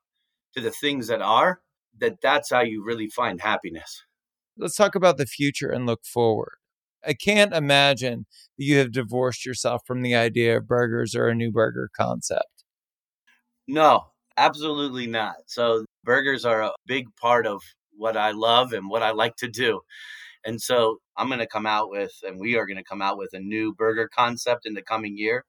to 0.54 0.62
the 0.62 0.72
things 0.72 1.08
that 1.08 1.22
are 1.22 1.62
that 2.00 2.22
that's 2.22 2.50
how 2.50 2.62
you 2.62 2.84
really 2.84 3.08
find 3.08 3.42
happiness. 3.42 4.04
Let's 4.58 4.76
talk 4.76 4.96
about 4.96 5.18
the 5.18 5.26
future 5.26 5.70
and 5.70 5.86
look 5.86 6.06
forward. 6.06 6.58
I 7.06 7.14
can't 7.14 7.54
imagine 7.54 8.26
that 8.58 8.64
you 8.64 8.78
have 8.78 8.92
divorced 8.92 9.46
yourself 9.46 9.82
from 9.86 10.02
the 10.02 10.16
idea 10.16 10.58
of 10.58 10.68
burgers 10.68 11.16
or 11.16 11.28
a 11.28 11.36
new 11.36 11.52
burger 11.52 11.90
concept. 11.96 12.64
No, 13.68 14.08
absolutely 14.38 15.08
not. 15.08 15.36
So, 15.48 15.86
burgers 16.04 16.46
are 16.46 16.62
a 16.62 16.72
big 16.86 17.08
part 17.20 17.46
of 17.46 17.62
what 17.96 18.16
I 18.16 18.32
love 18.32 18.74
and 18.74 18.90
what 18.90 19.04
I 19.04 19.12
like 19.12 19.36
to 19.38 19.50
do. 19.50 19.82
And 20.46 20.62
so, 20.62 20.98
I'm 21.18 21.28
going 21.28 21.40
to 21.40 21.48
come 21.48 21.66
out 21.66 21.90
with, 21.90 22.12
and 22.24 22.40
we 22.40 22.56
are 22.56 22.66
going 22.66 22.78
to 22.78 22.84
come 22.84 23.02
out 23.02 23.18
with 23.18 23.30
a 23.34 23.40
new 23.40 23.74
burger 23.74 24.10
concept 24.14 24.66
in 24.66 24.74
the 24.74 24.82
coming 24.82 25.18
year. 25.18 25.46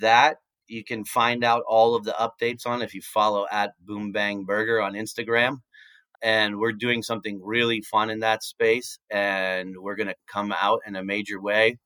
That 0.00 0.38
you 0.70 0.84
can 0.84 1.04
find 1.04 1.42
out 1.44 1.64
all 1.66 1.94
of 1.94 2.04
the 2.04 2.14
updates 2.18 2.66
on 2.66 2.80
if 2.80 2.94
you 2.94 3.02
follow 3.02 3.46
at 3.50 3.72
Boom 3.84 4.12
Bang 4.12 4.44
Burger 4.44 4.80
on 4.80 4.92
Instagram. 4.92 5.58
And 6.22 6.58
we're 6.58 6.72
doing 6.72 7.02
something 7.02 7.40
really 7.42 7.80
fun 7.80 8.10
in 8.10 8.20
that 8.20 8.42
space 8.42 8.98
and 9.10 9.74
we're 9.76 9.96
going 9.96 10.08
to 10.08 10.14
come 10.26 10.54
out 10.60 10.80
in 10.86 10.96
a 10.96 11.04
major 11.04 11.40
way. 11.40 11.78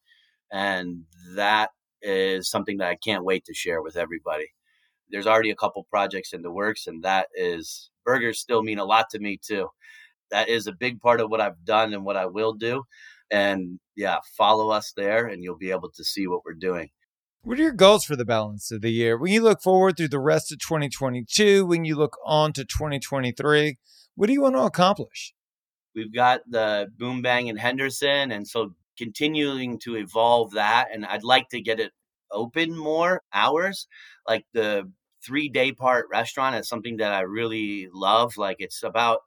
And 0.52 1.04
that 1.36 1.70
is 2.02 2.50
something 2.50 2.76
that 2.78 2.90
i 2.90 2.96
can't 2.96 3.24
wait 3.24 3.44
to 3.46 3.54
share 3.54 3.80
with 3.80 3.96
everybody. 3.96 4.52
There's 5.08 5.26
already 5.26 5.50
a 5.50 5.56
couple 5.56 5.84
projects 5.84 6.32
in 6.32 6.42
the 6.42 6.52
works 6.52 6.86
and 6.86 7.02
that 7.04 7.28
is 7.34 7.90
burgers 8.04 8.40
still 8.40 8.62
mean 8.62 8.78
a 8.78 8.84
lot 8.84 9.08
to 9.10 9.18
me 9.18 9.38
too. 9.42 9.68
That 10.30 10.48
is 10.48 10.66
a 10.66 10.72
big 10.72 11.00
part 11.00 11.20
of 11.20 11.30
what 11.30 11.40
i've 11.40 11.64
done 11.64 11.94
and 11.94 12.04
what 12.04 12.16
i 12.16 12.26
will 12.26 12.52
do. 12.52 12.84
And 13.30 13.78
yeah 13.96 14.18
follow 14.36 14.70
us 14.70 14.92
there 14.96 15.28
and 15.28 15.42
you'll 15.42 15.56
be 15.56 15.70
able 15.70 15.90
to 15.90 16.04
see 16.04 16.26
what 16.26 16.44
we're 16.44 16.54
doing 16.54 16.90
what 17.44 17.58
are 17.58 17.62
your 17.62 17.72
goals 17.72 18.04
for 18.04 18.16
the 18.16 18.24
balance 18.24 18.70
of 18.70 18.80
the 18.80 18.90
year 18.90 19.16
when 19.16 19.32
you 19.32 19.42
look 19.42 19.62
forward 19.62 19.96
through 19.96 20.08
the 20.08 20.18
rest 20.18 20.50
of 20.50 20.58
2022 20.58 21.64
when 21.64 21.84
you 21.84 21.94
look 21.94 22.16
on 22.24 22.52
to 22.52 22.64
2023 22.64 23.76
what 24.16 24.26
do 24.28 24.32
you 24.32 24.42
want 24.42 24.54
to 24.54 24.62
accomplish? 24.62 25.34
We've 25.94 26.14
got 26.14 26.40
the 26.48 26.88
Boom 26.96 27.22
Bang 27.22 27.48
in 27.48 27.56
Henderson, 27.56 28.30
and 28.30 28.46
so 28.46 28.74
continuing 28.96 29.78
to 29.80 29.96
evolve 29.96 30.52
that. 30.52 30.88
And 30.92 31.04
I'd 31.04 31.24
like 31.24 31.48
to 31.50 31.60
get 31.60 31.80
it 31.80 31.92
open 32.30 32.76
more 32.76 33.22
hours. 33.32 33.86
Like 34.28 34.44
the 34.52 34.90
three 35.24 35.48
day 35.48 35.72
part 35.72 36.06
restaurant 36.10 36.56
is 36.56 36.68
something 36.68 36.98
that 36.98 37.12
I 37.12 37.20
really 37.20 37.88
love. 37.92 38.36
Like 38.36 38.56
it's 38.58 38.82
about 38.82 39.20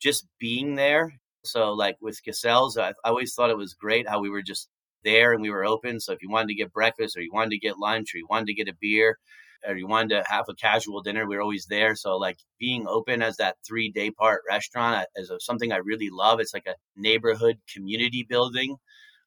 just 0.00 0.26
being 0.38 0.76
there. 0.76 1.12
So, 1.44 1.72
like 1.72 1.96
with 2.00 2.22
Cassell's, 2.22 2.76
I 2.76 2.94
always 3.04 3.34
thought 3.34 3.50
it 3.50 3.56
was 3.56 3.74
great 3.74 4.08
how 4.08 4.20
we 4.20 4.28
were 4.28 4.42
just 4.42 4.68
there 5.10 5.32
and 5.32 5.42
we 5.42 5.50
were 5.50 5.64
open. 5.64 6.00
So, 6.00 6.12
if 6.12 6.22
you 6.22 6.30
wanted 6.30 6.48
to 6.48 6.54
get 6.54 6.72
breakfast 6.72 7.16
or 7.16 7.22
you 7.22 7.32
wanted 7.32 7.50
to 7.50 7.58
get 7.58 7.78
lunch 7.78 8.14
or 8.14 8.18
you 8.18 8.26
wanted 8.30 8.46
to 8.46 8.54
get 8.54 8.68
a 8.68 8.76
beer, 8.80 9.18
or 9.66 9.76
you 9.76 9.86
wanted 9.86 10.10
to 10.10 10.24
have 10.28 10.44
a 10.48 10.54
casual 10.54 11.02
dinner, 11.02 11.26
we 11.26 11.36
were 11.36 11.42
always 11.42 11.66
there. 11.66 11.94
So 11.94 12.16
like 12.16 12.38
being 12.58 12.86
open 12.86 13.22
as 13.22 13.36
that 13.36 13.56
three 13.66 13.90
day 13.90 14.10
part 14.10 14.42
restaurant 14.48 15.06
is 15.16 15.30
something 15.40 15.72
I 15.72 15.78
really 15.78 16.10
love. 16.10 16.40
It's 16.40 16.54
like 16.54 16.66
a 16.66 16.76
neighborhood 16.96 17.56
community 17.72 18.24
building 18.28 18.76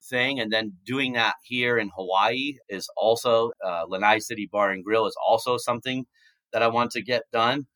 thing. 0.10 0.40
And 0.40 0.52
then 0.52 0.74
doing 0.86 1.14
that 1.14 1.36
here 1.44 1.78
in 1.78 1.92
Hawaii 1.96 2.56
is 2.70 2.88
also 2.98 3.52
uh, 3.66 3.84
Lanai 3.88 4.20
City 4.20 4.48
Bar 4.52 4.72
and 4.72 4.84
Grill 4.84 5.06
is 5.06 5.16
also 5.28 5.58
something 5.58 6.06
that 6.54 6.64
I 6.64 6.68
want 6.68 6.92
to 6.92 7.02
get 7.02 7.24
done. 7.32 7.68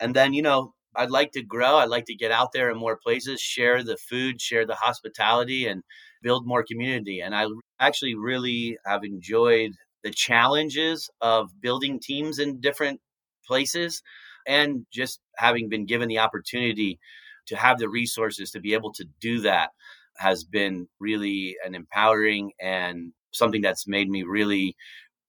And 0.00 0.14
then, 0.14 0.34
you 0.34 0.42
know, 0.42 0.74
I'd 0.94 1.10
like 1.10 1.32
to 1.32 1.42
grow. 1.42 1.76
I'd 1.76 1.88
like 1.88 2.06
to 2.06 2.14
get 2.14 2.32
out 2.32 2.50
there 2.52 2.70
in 2.70 2.76
more 2.76 2.98
places, 3.02 3.40
share 3.40 3.82
the 3.82 3.96
food, 3.96 4.40
share 4.40 4.66
the 4.66 4.74
hospitality, 4.74 5.66
and 5.66 5.82
build 6.22 6.46
more 6.46 6.62
community. 6.62 7.20
And 7.20 7.34
I 7.34 7.46
actually 7.80 8.14
really 8.14 8.78
have 8.86 9.04
enjoyed 9.04 9.72
the 10.02 10.10
challenges 10.10 11.10
of 11.20 11.50
building 11.60 12.00
teams 12.00 12.38
in 12.38 12.60
different 12.60 13.00
places 13.46 14.02
and 14.46 14.86
just 14.92 15.20
having 15.36 15.68
been 15.68 15.86
given 15.86 16.08
the 16.08 16.18
opportunity 16.18 16.98
to 17.46 17.56
have 17.56 17.78
the 17.78 17.88
resources 17.88 18.50
to 18.52 18.60
be 18.60 18.74
able 18.74 18.92
to 18.92 19.04
do 19.20 19.40
that 19.40 19.70
has 20.18 20.44
been 20.44 20.88
really 21.00 21.56
an 21.64 21.74
empowering 21.74 22.52
and 22.60 23.12
something 23.32 23.62
that's 23.62 23.88
made 23.88 24.08
me 24.08 24.22
really 24.22 24.76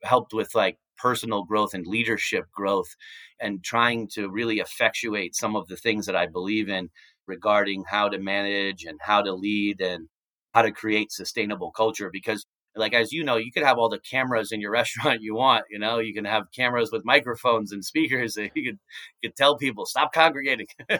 helped 0.04 0.34
with 0.34 0.54
like 0.56 0.78
personal 0.98 1.44
growth 1.44 1.74
and 1.74 1.88
leadership 1.88 2.46
growth 2.52 2.96
and 3.40 3.64
trying 3.64 4.08
to 4.08 4.30
really 4.30 4.60
effectuate 4.60 5.36
some 5.36 5.56
of 5.56 5.68
the 5.68 5.78
things 5.78 6.06
that 6.06 6.16
I 6.16 6.28
believe 6.28 6.70
in 6.70 6.90
regarding 7.28 7.84
how 7.90 8.10
to 8.10 8.20
manage 8.20 8.84
and 8.86 9.00
how 9.02 9.22
to 9.22 9.34
lead 9.34 9.82
and 9.82 10.08
how 10.54 10.62
to 10.62 10.72
create 10.72 11.12
sustainable 11.12 11.72
culture 11.72 12.10
because 12.12 12.46
like 12.76 12.94
as 12.94 13.12
you 13.12 13.24
know 13.24 13.38
you 13.38 13.52
could 13.52 13.64
have 13.64 13.78
all 13.78 13.90
the 13.90 14.00
cameras 14.00 14.52
in 14.52 14.60
your 14.62 14.72
restaurant 14.80 15.22
you 15.22 15.36
want 15.36 15.66
you 15.70 15.80
know? 15.80 16.00
You 16.00 16.14
can 16.14 16.26
have 16.26 16.52
cameras 16.56 16.90
with 16.92 17.06
microphones 17.06 17.72
and 17.72 17.84
speakers 17.84 18.38
and 18.38 18.52
you 18.56 18.72
could 18.72 18.80
could 19.24 19.36
tell 19.36 19.58
people 19.58 19.86
stop 19.86 20.14
congregating. 20.14 20.68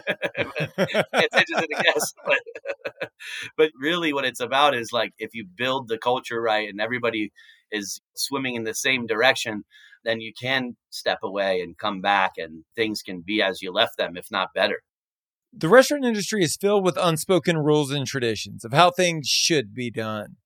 But 3.56 3.70
really 3.80 4.12
what 4.12 4.24
it's 4.24 4.40
about 4.40 4.74
is 4.74 4.92
like 4.92 5.12
if 5.18 5.30
you 5.34 5.46
build 5.46 5.88
the 5.88 5.98
culture 5.98 6.40
right 6.40 6.68
and 6.68 6.80
everybody 6.80 7.32
is 7.72 8.00
swimming 8.14 8.54
in 8.54 8.64
the 8.64 8.74
same 8.74 9.06
direction 9.06 9.64
then 10.04 10.20
you 10.20 10.32
can 10.38 10.76
step 10.90 11.18
away 11.22 11.60
and 11.60 11.78
come 11.78 12.00
back 12.02 12.32
and 12.36 12.64
things 12.76 13.02
can 13.02 13.22
be 13.22 13.40
as 13.40 13.62
you 13.62 13.72
left 13.72 13.96
them 13.96 14.16
if 14.16 14.26
not 14.30 14.48
better 14.54 14.82
the 15.56 15.68
restaurant 15.68 16.04
industry 16.04 16.42
is 16.42 16.56
filled 16.56 16.84
with 16.84 16.98
unspoken 17.00 17.56
rules 17.58 17.90
and 17.90 18.06
traditions 18.06 18.64
of 18.64 18.72
how 18.72 18.90
things 18.90 19.28
should 19.28 19.74
be 19.74 19.90
done 19.90 20.36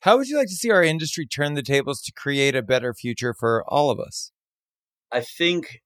how 0.00 0.16
would 0.16 0.28
you 0.28 0.36
like 0.36 0.48
to 0.48 0.54
see 0.54 0.70
our 0.70 0.82
industry 0.82 1.26
turn 1.26 1.54
the 1.54 1.62
tables 1.62 2.00
to 2.02 2.12
create 2.12 2.54
a 2.54 2.62
better 2.62 2.94
future 2.94 3.34
for 3.34 3.64
all 3.66 3.90
of 3.90 3.98
us? 3.98 4.30
I 5.10 5.22
think, 5.22 5.80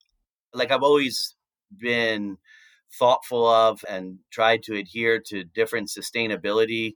like 0.53 0.71
I've 0.71 0.83
always 0.83 1.35
been 1.79 2.37
thoughtful 2.99 3.47
of 3.47 3.83
and 3.89 4.19
tried 4.31 4.63
to 4.65 4.77
adhere 4.77 5.19
to 5.29 5.45
different 5.45 5.89
sustainability 5.89 6.93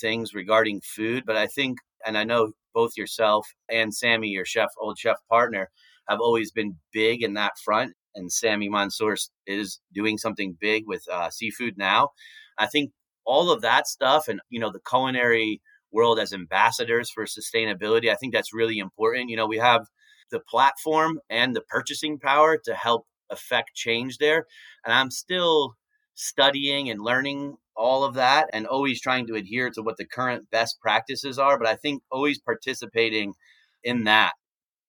things 0.00 0.34
regarding 0.34 0.80
food. 0.80 1.24
But 1.26 1.36
I 1.36 1.46
think, 1.46 1.78
and 2.06 2.16
I 2.16 2.24
know 2.24 2.52
both 2.72 2.92
yourself 2.96 3.46
and 3.70 3.92
Sammy, 3.92 4.28
your 4.28 4.46
chef, 4.46 4.70
old 4.78 4.98
chef 4.98 5.18
partner, 5.28 5.70
have 6.08 6.20
always 6.20 6.52
been 6.52 6.76
big 6.92 7.22
in 7.22 7.34
that 7.34 7.52
front. 7.62 7.92
And 8.16 8.32
Sammy 8.32 8.68
Mansour 8.68 9.16
is 9.46 9.80
doing 9.94 10.18
something 10.18 10.56
big 10.60 10.84
with 10.86 11.04
uh, 11.12 11.30
seafood 11.30 11.76
now. 11.76 12.10
I 12.58 12.66
think 12.66 12.90
all 13.24 13.50
of 13.50 13.62
that 13.62 13.86
stuff 13.86 14.26
and, 14.28 14.40
you 14.50 14.58
know, 14.58 14.72
the 14.72 14.80
culinary 14.88 15.60
world 15.92 16.18
as 16.18 16.32
ambassadors 16.32 17.10
for 17.10 17.24
sustainability. 17.24 18.10
I 18.10 18.16
think 18.16 18.34
that's 18.34 18.54
really 18.54 18.78
important. 18.78 19.30
You 19.30 19.36
know, 19.36 19.46
we 19.46 19.58
have 19.58 19.86
the 20.30 20.40
platform 20.40 21.20
and 21.30 21.54
the 21.54 21.60
purchasing 21.60 22.18
power 22.18 22.58
to 22.64 22.74
help 22.74 23.06
affect 23.30 23.74
change 23.74 24.18
there. 24.18 24.46
And 24.84 24.94
I'm 24.94 25.10
still 25.10 25.74
studying 26.14 26.90
and 26.90 27.00
learning 27.02 27.56
all 27.76 28.04
of 28.04 28.14
that 28.14 28.48
and 28.52 28.66
always 28.66 29.00
trying 29.00 29.26
to 29.26 29.34
adhere 29.34 29.70
to 29.70 29.82
what 29.82 29.98
the 29.98 30.06
current 30.06 30.50
best 30.50 30.80
practices 30.80 31.38
are. 31.38 31.58
But 31.58 31.68
I 31.68 31.76
think 31.76 32.02
always 32.10 32.40
participating 32.40 33.34
in 33.84 34.04
that. 34.04 34.32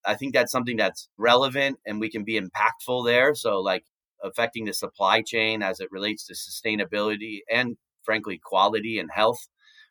I 0.08 0.16
think 0.16 0.34
that's 0.34 0.52
something 0.52 0.78
that's 0.78 1.08
relevant 1.18 1.78
and 1.86 2.00
we 2.00 2.10
can 2.10 2.24
be 2.24 2.40
impactful 2.40 3.06
there. 3.06 3.34
So, 3.36 3.60
like 3.60 3.84
affecting 4.24 4.66
the 4.66 4.74
supply 4.74 5.22
chain 5.22 5.62
as 5.62 5.80
it 5.80 5.92
relates 5.92 6.26
to 6.26 6.34
sustainability 6.34 7.40
and, 7.50 7.76
frankly, 8.04 8.40
quality 8.44 8.98
and 9.00 9.10
health 9.12 9.40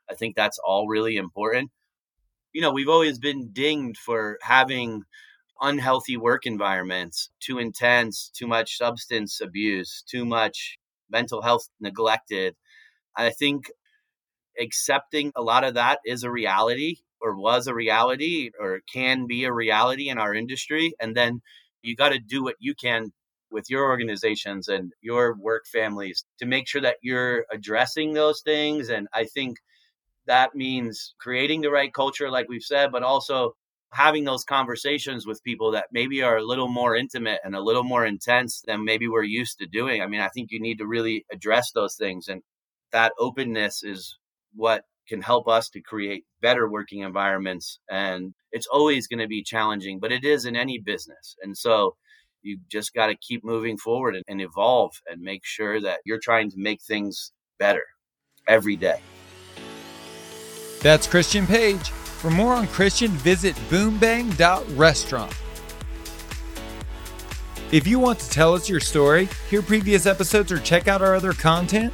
I 0.09 0.15
think 0.15 0.35
that's 0.35 0.59
all 0.65 0.87
really 0.87 1.17
important. 1.17 1.71
You 2.53 2.61
know, 2.61 2.71
we've 2.71 2.89
always 2.89 3.19
been 3.19 3.49
dinged 3.51 3.99
for 3.99 4.39
having 4.41 5.03
unhealthy 5.61 6.17
work 6.17 6.45
environments, 6.45 7.31
too 7.41 7.59
intense, 7.59 8.31
too 8.35 8.47
much 8.47 8.77
substance 8.77 9.41
abuse, 9.41 10.03
too 10.09 10.25
much 10.25 10.79
mental 11.09 11.41
health 11.43 11.69
neglected. 11.79 12.55
I 13.17 13.31
think 13.31 13.71
accepting 14.59 15.31
a 15.35 15.41
lot 15.41 15.63
of 15.63 15.75
that 15.75 15.99
is 16.05 16.23
a 16.23 16.31
reality 16.31 16.97
or 17.21 17.35
was 17.35 17.67
a 17.67 17.73
reality 17.73 18.51
or 18.59 18.81
can 18.91 19.27
be 19.27 19.45
a 19.45 19.53
reality 19.53 20.09
in 20.09 20.17
our 20.17 20.33
industry. 20.33 20.93
And 20.99 21.15
then 21.15 21.41
you 21.81 21.95
got 21.95 22.09
to 22.09 22.19
do 22.19 22.43
what 22.43 22.55
you 22.59 22.75
can 22.75 23.11
with 23.49 23.69
your 23.69 23.85
organizations 23.85 24.67
and 24.67 24.91
your 25.01 25.35
work 25.39 25.65
families 25.71 26.25
to 26.39 26.45
make 26.45 26.67
sure 26.67 26.81
that 26.81 26.97
you're 27.01 27.45
addressing 27.51 28.13
those 28.13 28.41
things. 28.41 28.89
And 28.89 29.07
I 29.13 29.25
think 29.25 29.57
that 30.25 30.53
means 30.53 31.15
creating 31.19 31.61
the 31.61 31.71
right 31.71 31.93
culture, 31.93 32.29
like 32.29 32.49
we've 32.49 32.61
said, 32.61 32.91
but 32.91 33.03
also 33.03 33.53
having 33.93 34.25
those 34.25 34.43
conversations 34.43 35.25
with 35.25 35.43
people 35.43 35.71
that 35.71 35.85
maybe 35.93 36.21
are 36.21 36.37
a 36.37 36.45
little 36.45 36.67
more 36.67 36.95
intimate 36.95 37.39
and 37.43 37.55
a 37.55 37.61
little 37.61 37.85
more 37.85 38.05
intense 38.05 38.61
than 38.67 38.83
maybe 38.83 39.07
we're 39.07 39.23
used 39.23 39.59
to 39.59 39.65
doing. 39.65 40.01
I 40.01 40.07
mean, 40.07 40.19
I 40.19 40.27
think 40.27 40.51
you 40.51 40.59
need 40.59 40.79
to 40.79 40.87
really 40.87 41.25
address 41.31 41.71
those 41.71 41.95
things. 41.95 42.27
And 42.27 42.41
that 42.91 43.13
openness 43.17 43.83
is 43.83 44.17
what 44.53 44.83
can 45.07 45.21
help 45.21 45.47
us 45.47 45.69
to 45.69 45.81
create 45.81 46.25
better 46.41 46.69
working 46.69 47.01
environments. 47.01 47.79
And 47.89 48.33
it's 48.51 48.67
always 48.67 49.07
going 49.07 49.19
to 49.19 49.27
be 49.27 49.43
challenging, 49.43 49.99
but 49.99 50.11
it 50.11 50.23
is 50.23 50.45
in 50.45 50.55
any 50.55 50.79
business. 50.79 51.35
And 51.41 51.57
so 51.57 51.95
you 52.41 52.59
just 52.69 52.93
got 52.93 53.07
to 53.07 53.15
keep 53.15 53.43
moving 53.43 53.77
forward 53.77 54.15
and, 54.15 54.23
and 54.27 54.41
evolve 54.41 54.93
and 55.07 55.21
make 55.21 55.41
sure 55.43 55.81
that 55.81 55.99
you're 56.05 56.19
trying 56.21 56.49
to 56.51 56.57
make 56.57 56.81
things 56.81 57.31
better 57.59 57.83
every 58.47 58.75
day. 58.75 58.99
That's 60.81 61.07
Christian 61.07 61.47
Page. 61.47 61.89
For 61.89 62.29
more 62.29 62.53
on 62.53 62.67
Christian, 62.67 63.11
visit 63.11 63.55
boombang.restaurant. 63.69 65.35
If 67.71 67.85
you 67.85 67.99
want 67.99 68.19
to 68.19 68.29
tell 68.29 68.53
us 68.53 68.69
your 68.69 68.79
story, 68.79 69.27
hear 69.49 69.61
previous 69.61 70.05
episodes, 70.05 70.51
or 70.51 70.59
check 70.59 70.87
out 70.87 71.01
our 71.01 71.15
other 71.15 71.33
content, 71.33 71.93